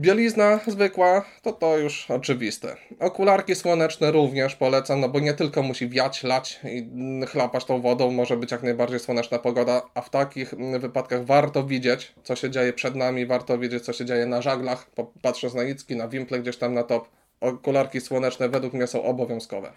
Bielizna 0.00 0.60
zwykła, 0.66 1.24
to 1.42 1.52
to 1.52 1.78
już 1.78 2.10
oczywiste. 2.10 2.76
Okularki 3.00 3.54
słoneczne 3.54 4.10
również 4.10 4.56
polecam, 4.56 5.00
no 5.00 5.08
bo 5.08 5.20
nie 5.20 5.34
tylko 5.34 5.62
musi 5.62 5.88
wiać, 5.88 6.22
lać 6.22 6.60
i 6.64 6.90
chlapać 7.26 7.64
tą 7.64 7.80
wodą, 7.80 8.10
może 8.10 8.36
być 8.36 8.50
jak 8.50 8.62
najbardziej 8.62 9.00
słoneczna 9.00 9.38
pogoda, 9.38 9.82
a 9.94 10.00
w 10.00 10.10
takich 10.10 10.54
wypadkach 10.80 11.24
warto 11.24 11.64
widzieć, 11.64 12.12
co 12.22 12.36
się 12.36 12.50
dzieje 12.50 12.72
przed 12.72 12.94
nami, 12.94 13.26
warto 13.26 13.58
wiedzieć, 13.58 13.84
co 13.84 13.92
się 13.92 14.04
dzieje 14.04 14.26
na 14.26 14.42
żaglach, 14.42 14.90
patrząc 15.22 15.54
na 15.54 15.62
Icki, 15.62 15.96
na 15.96 16.08
Wimple 16.08 16.40
gdzieś 16.40 16.56
tam 16.56 16.74
na 16.74 16.82
top. 16.82 17.08
Okularki 17.40 18.00
słoneczne 18.00 18.48
według 18.48 18.72
mnie 18.72 18.86
są 18.86 19.04
obowiązkowe. 19.04 19.72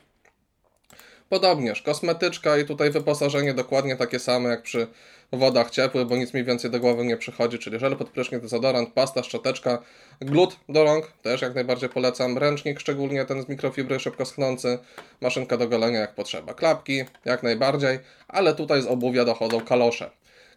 Podobnież 1.33 1.81
kosmetyczka 1.81 2.57
i 2.57 2.65
tutaj 2.65 2.91
wyposażenie 2.91 3.53
dokładnie 3.53 3.95
takie 3.95 4.19
same 4.19 4.49
jak 4.49 4.61
przy 4.61 4.87
wodach 5.31 5.71
ciepłych, 5.71 6.07
bo 6.07 6.15
nic 6.15 6.33
mi 6.33 6.43
więcej 6.43 6.71
do 6.71 6.79
głowy 6.79 7.05
nie 7.05 7.17
przychodzi, 7.17 7.59
czyli 7.59 7.79
żel 7.79 7.95
pod 7.97 8.09
prysznic, 8.09 8.41
dezodorant, 8.41 8.93
pasta, 8.93 9.23
szczoteczka, 9.23 9.79
glut 10.21 10.55
do 10.69 10.83
rąk, 10.83 11.11
też 11.21 11.41
jak 11.41 11.55
najbardziej 11.55 11.89
polecam, 11.89 12.37
ręcznik, 12.37 12.79
szczególnie 12.79 13.25
ten 13.25 13.43
z 13.43 13.49
mikrofibry 13.49 13.99
szybko 13.99 14.25
schnący, 14.25 14.79
maszynka 15.21 15.57
do 15.57 15.67
golenia 15.67 15.99
jak 15.99 16.15
potrzeba, 16.15 16.53
klapki 16.53 17.03
jak 17.25 17.43
najbardziej, 17.43 17.99
ale 18.27 18.55
tutaj 18.55 18.81
z 18.81 18.85
obuwia 18.85 19.25
dochodzą 19.25 19.61
kalosze. 19.61 20.09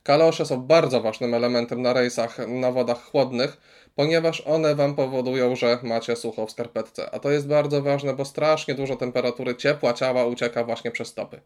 Kalosze 0.03 0.47
są 0.47 0.63
bardzo 0.63 1.01
ważnym 1.01 1.35
elementem 1.35 1.83
na 1.83 1.93
rejsach 1.93 2.39
na 2.49 2.73
wodach 2.73 3.03
chłodnych, 3.03 3.57
ponieważ 3.97 4.43
one 4.47 4.75
Wam 4.75 4.95
powodują, 4.95 5.57
że 5.57 5.79
macie 5.83 6.17
sucho 6.17 6.47
w 6.47 6.51
skarpetce. 6.51 7.11
A 7.11 7.19
to 7.19 7.31
jest 7.31 7.47
bardzo 7.47 7.83
ważne, 7.83 8.15
bo 8.15 8.25
strasznie 8.25 8.75
dużo 8.75 8.97
temperatury 8.97 9.55
ciepła 9.55 9.93
ciała 9.93 10.27
ucieka 10.27 10.65
właśnie 10.65 10.91
przez 10.91 11.09
stopy. 11.09 11.41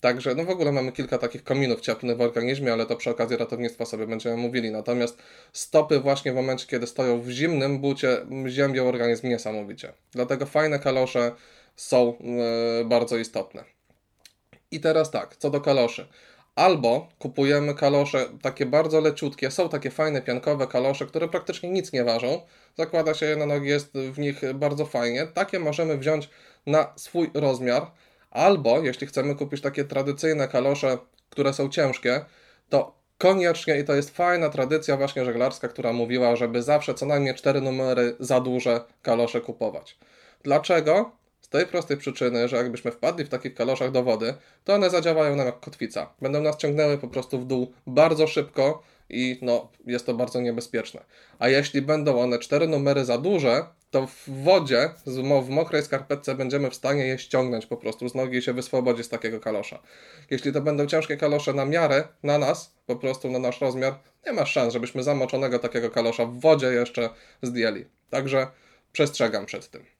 Także, 0.00 0.34
no 0.34 0.44
w 0.44 0.50
ogóle 0.50 0.72
mamy 0.72 0.92
kilka 0.92 1.18
takich 1.18 1.44
kominów 1.44 1.80
cieplnych 1.80 2.16
w 2.16 2.20
organizmie, 2.20 2.72
ale 2.72 2.86
to 2.86 2.96
przy 2.96 3.10
okazji 3.10 3.36
ratownictwa 3.36 3.84
sobie 3.84 4.06
będziemy 4.06 4.36
mówili. 4.36 4.70
Natomiast 4.70 5.18
stopy 5.52 6.00
właśnie 6.00 6.32
w 6.32 6.34
momencie, 6.34 6.66
kiedy 6.66 6.86
stoją 6.86 7.20
w 7.20 7.30
zimnym 7.30 7.78
bucie, 7.78 8.26
ziębią 8.46 8.88
organizm 8.88 9.28
niesamowicie. 9.28 9.92
Dlatego 10.12 10.46
fajne 10.46 10.78
kalosze 10.78 11.32
są 11.76 12.16
yy, 12.78 12.84
bardzo 12.84 13.16
istotne. 13.16 13.64
I 14.70 14.80
teraz 14.80 15.10
tak, 15.10 15.36
co 15.36 15.50
do 15.50 15.60
kaloszy. 15.60 16.08
Albo 16.58 17.08
kupujemy 17.18 17.74
kalosze 17.74 18.26
takie 18.42 18.66
bardzo 18.66 19.00
leciutkie, 19.00 19.50
są 19.50 19.68
takie 19.68 19.90
fajne 19.90 20.22
piankowe 20.22 20.66
kalosze, 20.66 21.06
które 21.06 21.28
praktycznie 21.28 21.70
nic 21.70 21.92
nie 21.92 22.04
ważą. 22.04 22.40
Zakłada 22.76 23.14
się 23.14 23.26
je 23.26 23.36
na 23.36 23.46
nogi, 23.46 23.68
jest 23.68 23.92
w 23.92 24.18
nich 24.18 24.40
bardzo 24.54 24.86
fajnie. 24.86 25.26
Takie 25.26 25.58
możemy 25.58 25.98
wziąć 25.98 26.28
na 26.66 26.92
swój 26.96 27.30
rozmiar. 27.34 27.90
Albo 28.30 28.80
jeśli 28.80 29.06
chcemy 29.06 29.34
kupić 29.34 29.60
takie 29.60 29.84
tradycyjne 29.84 30.48
kalosze, 30.48 30.98
które 31.30 31.52
są 31.52 31.68
ciężkie, 31.68 32.24
to 32.68 32.94
koniecznie, 33.18 33.78
i 33.78 33.84
to 33.84 33.94
jest 33.94 34.16
fajna 34.16 34.48
tradycja 34.48 34.96
właśnie 34.96 35.24
żeglarska, 35.24 35.68
która 35.68 35.92
mówiła, 35.92 36.36
żeby 36.36 36.62
zawsze 36.62 36.94
co 36.94 37.06
najmniej 37.06 37.34
cztery 37.34 37.60
numery 37.60 38.16
za 38.20 38.40
duże 38.40 38.80
kalosze 39.02 39.40
kupować. 39.40 39.98
Dlaczego? 40.42 41.17
Z 41.48 41.50
tej 41.50 41.66
prostej 41.66 41.96
przyczyny, 41.96 42.48
że 42.48 42.56
jakbyśmy 42.56 42.90
wpadli 42.90 43.24
w 43.24 43.28
takich 43.28 43.54
kaloszach 43.54 43.90
do 43.90 44.02
wody, 44.02 44.34
to 44.64 44.74
one 44.74 44.90
zadziałają 44.90 45.36
nam 45.36 45.46
jak 45.46 45.60
kotwica. 45.60 46.14
Będą 46.22 46.42
nas 46.42 46.56
ciągnęły 46.56 46.98
po 46.98 47.08
prostu 47.08 47.38
w 47.38 47.46
dół 47.46 47.72
bardzo 47.86 48.26
szybko 48.26 48.82
i 49.10 49.38
no, 49.42 49.70
jest 49.86 50.06
to 50.06 50.14
bardzo 50.14 50.40
niebezpieczne. 50.40 51.04
A 51.38 51.48
jeśli 51.48 51.82
będą 51.82 52.20
one 52.20 52.38
cztery 52.38 52.68
numery 52.68 53.04
za 53.04 53.18
duże, 53.18 53.64
to 53.90 54.06
w 54.06 54.28
wodzie, 54.28 54.90
w 55.42 55.48
mokrej 55.48 55.82
skarpetce 55.82 56.34
będziemy 56.34 56.70
w 56.70 56.74
stanie 56.74 57.06
je 57.06 57.18
ściągnąć 57.18 57.66
po 57.66 57.76
prostu 57.76 58.08
z 58.08 58.14
nogi 58.14 58.38
i 58.38 58.42
się 58.42 58.52
wyswobodzić 58.52 59.06
z 59.06 59.08
takiego 59.08 59.40
kalosza. 59.40 59.78
Jeśli 60.30 60.52
to 60.52 60.60
będą 60.60 60.86
ciężkie 60.86 61.16
kalosze 61.16 61.52
na 61.52 61.64
miarę, 61.64 62.08
na 62.22 62.38
nas, 62.38 62.74
po 62.86 62.96
prostu 62.96 63.30
na 63.30 63.38
nasz 63.38 63.60
rozmiar, 63.60 63.94
nie 64.26 64.32
ma 64.32 64.46
szans, 64.46 64.72
żebyśmy 64.72 65.02
zamoczonego 65.02 65.58
takiego 65.58 65.90
kalosza 65.90 66.26
w 66.26 66.40
wodzie 66.40 66.66
jeszcze 66.66 67.10
zdjęli. 67.42 67.84
Także 68.10 68.46
przestrzegam 68.92 69.46
przed 69.46 69.70
tym. 69.70 69.97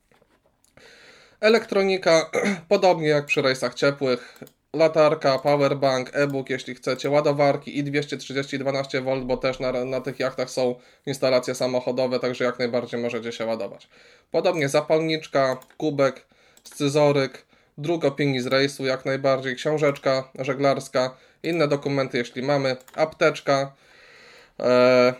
Elektronika, 1.41 2.29
podobnie 2.69 3.07
jak 3.07 3.25
przy 3.25 3.41
rejsach 3.41 3.73
ciepłych, 3.73 4.39
latarka, 4.73 5.39
powerbank, 5.39 6.09
e-book, 6.13 6.49
jeśli 6.49 6.75
chcecie, 6.75 7.09
ładowarki 7.09 7.77
i 7.77 7.83
230 7.83 8.59
12V, 8.59 9.25
bo 9.25 9.37
też 9.37 9.59
na, 9.59 9.85
na 9.85 10.01
tych 10.01 10.19
jachtach 10.19 10.49
są 10.49 10.75
instalacje 11.05 11.55
samochodowe, 11.55 12.19
także 12.19 12.43
jak 12.43 12.59
najbardziej 12.59 13.01
możecie 13.01 13.31
się 13.31 13.45
ładować. 13.45 13.89
Podobnie 14.31 14.69
zapalniczka, 14.69 15.57
kubek, 15.77 16.25
scyzoryk, 16.63 17.45
druk 17.77 18.05
opinii 18.05 18.39
z 18.39 18.47
rejsu, 18.47 18.85
jak 18.85 19.05
najbardziej, 19.05 19.55
książeczka 19.55 20.31
żeglarska, 20.39 21.17
inne 21.43 21.67
dokumenty, 21.67 22.17
jeśli 22.17 22.41
mamy, 22.41 22.77
apteczka, 22.95 23.73
e, 24.59 25.13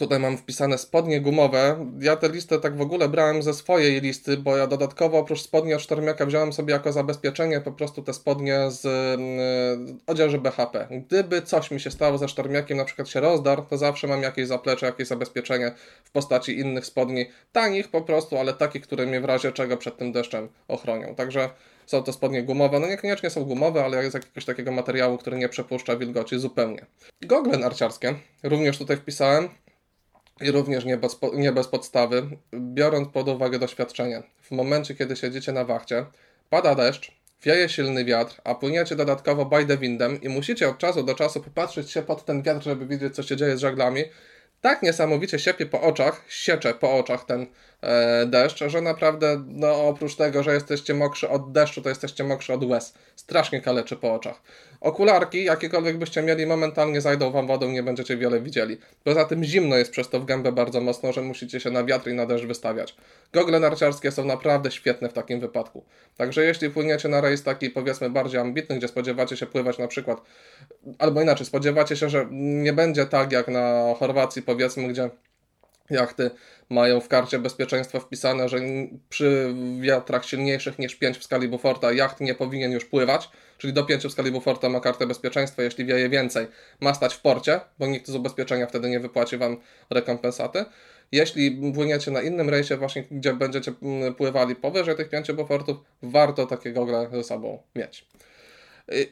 Tutaj 0.00 0.20
mam 0.20 0.36
wpisane 0.36 0.78
spodnie 0.78 1.20
gumowe. 1.20 1.86
Ja 2.00 2.16
tę 2.16 2.28
listę 2.28 2.60
tak 2.60 2.76
w 2.76 2.80
ogóle 2.80 3.08
brałem 3.08 3.42
ze 3.42 3.54
swojej 3.54 4.00
listy, 4.00 4.36
bo 4.36 4.56
ja 4.56 4.66
dodatkowo 4.66 5.18
oprócz 5.18 5.42
spodni 5.42 5.74
od 5.74 5.82
sztormiaka 5.82 6.26
wziąłem 6.26 6.52
sobie 6.52 6.72
jako 6.72 6.92
zabezpieczenie 6.92 7.60
po 7.60 7.72
prostu 7.72 8.02
te 8.02 8.14
spodnie 8.14 8.70
z 8.70 8.84
yy, 8.84 9.94
odzieży 10.06 10.38
BHP. 10.38 10.88
Gdyby 10.90 11.42
coś 11.42 11.70
mi 11.70 11.80
się 11.80 11.90
stało 11.90 12.18
ze 12.18 12.28
sztormiakiem, 12.28 12.76
na 12.76 12.84
przykład 12.84 13.08
się 13.08 13.20
rozdarł, 13.20 13.62
to 13.70 13.78
zawsze 13.78 14.06
mam 14.06 14.22
jakieś 14.22 14.46
zaplecze, 14.46 14.86
jakieś 14.86 15.08
zabezpieczenie 15.08 15.72
w 16.04 16.10
postaci 16.10 16.58
innych 16.58 16.86
spodni. 16.86 17.26
Tanich 17.52 17.88
po 17.88 18.02
prostu, 18.02 18.38
ale 18.38 18.54
takich, 18.54 18.82
które 18.82 19.06
mnie 19.06 19.20
w 19.20 19.24
razie 19.24 19.52
czego 19.52 19.76
przed 19.76 19.96
tym 19.96 20.12
deszczem 20.12 20.48
ochronią. 20.68 21.14
Także 21.14 21.50
są 21.86 22.02
to 22.02 22.12
spodnie 22.12 22.42
gumowe. 22.42 22.80
No 22.80 22.86
niekoniecznie 22.86 23.30
są 23.30 23.44
gumowe, 23.44 23.84
ale 23.84 24.04
jest 24.04 24.14
jakiegoś 24.14 24.44
takiego 24.44 24.72
materiału, 24.72 25.18
który 25.18 25.36
nie 25.36 25.48
przepuszcza 25.48 25.96
wilgoci 25.96 26.38
zupełnie. 26.38 26.86
Gogle 27.22 27.58
narciarskie 27.58 28.14
również 28.42 28.78
tutaj 28.78 28.96
wpisałem 28.96 29.48
i 30.40 30.50
również 30.50 30.84
nie 30.84 30.96
bez, 30.96 31.18
nie 31.34 31.52
bez 31.52 31.68
podstawy, 31.68 32.22
biorąc 32.54 33.08
pod 33.08 33.28
uwagę 33.28 33.58
doświadczenie. 33.58 34.22
W 34.42 34.50
momencie, 34.50 34.94
kiedy 34.94 35.16
siedzicie 35.16 35.52
na 35.52 35.64
wachcie, 35.64 36.06
pada 36.50 36.74
deszcz, 36.74 37.12
wieje 37.42 37.68
silny 37.68 38.04
wiatr, 38.04 38.40
a 38.44 38.54
płyniecie 38.54 38.96
dodatkowo 38.96 39.44
by 39.44 39.78
windem 39.78 40.22
i 40.22 40.28
musicie 40.28 40.68
od 40.68 40.78
czasu 40.78 41.02
do 41.02 41.14
czasu 41.14 41.40
popatrzeć 41.40 41.90
się 41.90 42.02
pod 42.02 42.24
ten 42.24 42.42
wiatr, 42.42 42.64
żeby 42.64 42.86
widzieć, 42.86 43.14
co 43.14 43.22
się 43.22 43.36
dzieje 43.36 43.56
z 43.56 43.60
żaglami, 43.60 44.04
tak 44.60 44.82
niesamowicie 44.82 45.38
siepie 45.38 45.66
po 45.66 45.80
oczach, 45.80 46.24
siecze 46.28 46.74
po 46.74 46.98
oczach 46.98 47.24
ten 47.24 47.46
deszcz, 48.26 48.64
że 48.66 48.80
naprawdę, 48.80 49.44
no 49.48 49.88
oprócz 49.88 50.16
tego, 50.16 50.42
że 50.42 50.54
jesteście 50.54 50.94
mokrzy 50.94 51.28
od 51.28 51.52
deszczu, 51.52 51.82
to 51.82 51.88
jesteście 51.88 52.24
mokrzy 52.24 52.52
od 52.52 52.64
łez. 52.64 52.94
Strasznie 53.16 53.60
kaleczy 53.60 53.96
po 53.96 54.14
oczach. 54.14 54.42
Okularki, 54.80 55.44
jakiekolwiek 55.44 55.98
byście 55.98 56.22
mieli, 56.22 56.46
momentalnie 56.46 57.00
zajdą 57.00 57.30
wam 57.30 57.46
wodą, 57.46 57.70
nie 57.70 57.82
będziecie 57.82 58.16
wiele 58.16 58.40
widzieli. 58.40 58.78
Poza 59.04 59.24
tym 59.24 59.44
zimno 59.44 59.76
jest 59.76 59.90
przez 59.90 60.08
to 60.08 60.20
w 60.20 60.24
gębę 60.24 60.52
bardzo 60.52 60.80
mocno, 60.80 61.12
że 61.12 61.22
musicie 61.22 61.60
się 61.60 61.70
na 61.70 61.84
wiatr 61.84 62.10
i 62.10 62.14
na 62.14 62.26
deszcz 62.26 62.44
wystawiać. 62.44 62.96
Gogle 63.32 63.60
narciarskie 63.60 64.10
są 64.10 64.24
naprawdę 64.24 64.70
świetne 64.70 65.08
w 65.08 65.12
takim 65.12 65.40
wypadku. 65.40 65.84
Także 66.16 66.44
jeśli 66.44 66.70
płyniecie 66.70 67.08
na 67.08 67.20
rejs 67.20 67.42
taki 67.42 67.70
powiedzmy 67.70 68.10
bardziej 68.10 68.40
ambitny, 68.40 68.76
gdzie 68.76 68.88
spodziewacie 68.88 69.36
się 69.36 69.46
pływać 69.46 69.78
na 69.78 69.88
przykład, 69.88 70.20
albo 70.98 71.22
inaczej, 71.22 71.46
spodziewacie 71.46 71.96
się, 71.96 72.08
że 72.08 72.26
nie 72.30 72.72
będzie 72.72 73.06
tak 73.06 73.32
jak 73.32 73.48
na 73.48 73.94
Chorwacji 73.98 74.42
powiedzmy, 74.42 74.88
gdzie 74.88 75.10
jachty 75.90 76.30
mają 76.70 77.00
w 77.00 77.08
karcie 77.08 77.38
bezpieczeństwa 77.38 78.00
wpisane, 78.00 78.48
że 78.48 78.58
przy 79.08 79.54
wiatrach 79.80 80.24
silniejszych 80.24 80.78
niż 80.78 80.94
5 80.94 81.18
w 81.18 81.24
skali 81.24 81.48
Beauforta 81.48 81.92
jacht 81.92 82.20
nie 82.20 82.34
powinien 82.34 82.72
już 82.72 82.84
pływać, 82.84 83.30
czyli 83.58 83.72
do 83.72 83.84
5 83.84 84.04
w 84.04 84.12
skali 84.12 84.32
Beauforta 84.32 84.68
ma 84.68 84.80
kartę 84.80 85.06
bezpieczeństwa, 85.06 85.62
jeśli 85.62 85.84
wieje 85.84 86.08
więcej, 86.08 86.46
ma 86.80 86.94
stać 86.94 87.14
w 87.14 87.20
porcie, 87.20 87.60
bo 87.78 87.86
nikt 87.86 88.06
z 88.08 88.14
ubezpieczenia 88.14 88.66
wtedy 88.66 88.90
nie 88.90 89.00
wypłaci 89.00 89.36
Wam 89.36 89.56
rekompensaty. 89.90 90.64
Jeśli 91.12 91.72
płyniecie 91.74 92.10
na 92.10 92.22
innym 92.22 92.50
rejsie 92.50 92.76
właśnie, 92.76 93.04
gdzie 93.10 93.34
będziecie 93.34 93.72
mm, 93.82 94.14
pływali 94.14 94.56
powyżej 94.56 94.96
tych 94.96 95.08
5 95.08 95.32
Beaufortów, 95.32 95.76
warto 96.02 96.46
takie 96.46 96.72
gogle 96.72 97.08
ze 97.12 97.24
sobą 97.24 97.62
mieć. 97.76 98.06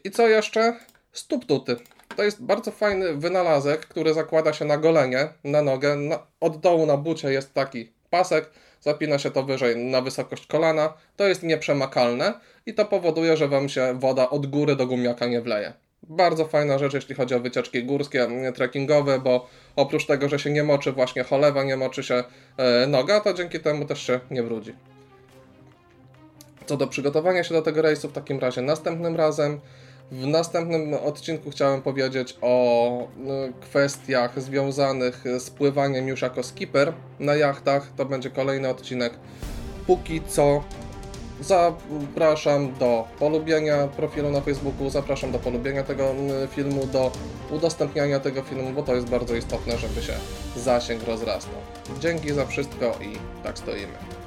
I 0.05 0.11
co 0.11 0.29
jeszcze? 0.29 0.77
Stóp 1.12 1.45
tuty. 1.45 1.77
To 2.16 2.25
jest 2.25 2.42
bardzo 2.42 2.71
fajny 2.71 3.14
wynalazek, 3.14 3.81
który 3.81 4.14
zakłada 4.14 4.53
się 4.53 4.64
na 4.64 4.77
golenie, 4.77 5.29
na 5.44 5.62
nogę. 5.62 5.97
Na, 5.97 6.27
od 6.40 6.61
dołu 6.61 6.87
na 6.87 6.97
bucie 6.97 7.33
jest 7.33 7.55
taki 7.55 7.92
pasek, 8.11 8.51
zapina 8.81 9.18
się 9.18 9.31
to 9.31 9.42
wyżej 9.42 9.77
na 9.77 10.01
wysokość 10.01 10.47
kolana. 10.47 10.94
To 11.16 11.29
jest 11.29 11.42
nieprzemakalne 11.42 12.35
i 12.66 12.75
to 12.75 12.85
powoduje, 12.85 13.37
że 13.37 13.49
Wam 13.49 13.68
się 13.68 13.99
woda 13.99 14.31
od 14.31 14.47
góry 14.47 14.77
do 14.77 14.87
gumiaka 14.87 15.27
nie 15.27 15.40
wleje. 15.40 15.73
Bardzo 16.03 16.44
fajna 16.44 16.79
rzecz, 16.79 16.94
jeśli 16.94 17.14
chodzi 17.14 17.35
o 17.35 17.40
wycieczki 17.40 17.85
górskie, 17.85 18.29
trekkingowe, 18.55 19.18
bo 19.18 19.49
oprócz 19.77 20.07
tego, 20.07 20.29
że 20.29 20.38
się 20.38 20.51
nie 20.51 20.64
moczy 20.64 20.92
właśnie 20.92 21.25
cholewa, 21.25 21.64
nie 21.64 21.77
moczy 21.77 22.03
się 22.03 22.25
e, 22.57 22.87
noga, 22.87 23.21
to 23.21 23.35
dzięki 23.35 23.61
temu 23.61 23.85
też 23.85 24.03
się 24.07 24.21
nie 24.31 24.42
brudzi. 24.42 24.75
Co 26.66 26.77
do 26.77 26.87
przygotowania 26.87 27.44
się 27.44 27.55
do 27.55 27.62
tego 27.62 27.83
rejsu, 27.83 28.09
w 28.09 28.12
takim 28.12 28.38
razie 28.38 28.62
następnym 28.62 29.16
razem 29.16 29.61
w 30.12 30.27
następnym 30.27 30.94
odcinku 30.94 31.51
chciałem 31.51 31.83
powiedzieć 31.83 32.38
o 32.42 33.09
no, 33.16 33.33
kwestiach 33.61 34.42
związanych 34.42 35.25
z 35.38 35.51
pływaniem 35.51 36.09
już 36.09 36.23
jako 36.23 36.42
skipper 36.42 36.92
na 37.21 37.35
jachtach. 37.35 37.92
To 37.97 38.05
będzie 38.05 38.31
kolejny 38.31 38.68
odcinek. 38.68 39.12
Póki 39.87 40.21
co 40.29 40.64
zapraszam 41.40 42.75
do 42.75 43.05
polubienia 43.18 43.87
profilu 43.87 44.31
na 44.31 44.40
Facebooku, 44.40 44.90
zapraszam 44.90 45.33
do 45.33 45.38
polubienia 45.38 45.83
tego 45.83 46.14
filmu, 46.51 46.87
do 46.87 47.12
udostępniania 47.51 48.21
tego 48.21 48.42
filmu, 48.42 48.73
bo 48.73 48.83
to 48.83 48.94
jest 48.94 49.09
bardzo 49.09 49.35
istotne, 49.35 49.79
żeby 49.79 50.03
się 50.03 50.12
zasięg 50.57 51.03
rozrastał. 51.03 51.61
Dzięki 52.01 52.33
za 52.33 52.47
wszystko 52.47 52.87
i 52.87 53.42
tak 53.42 53.59
stoimy. 53.59 54.17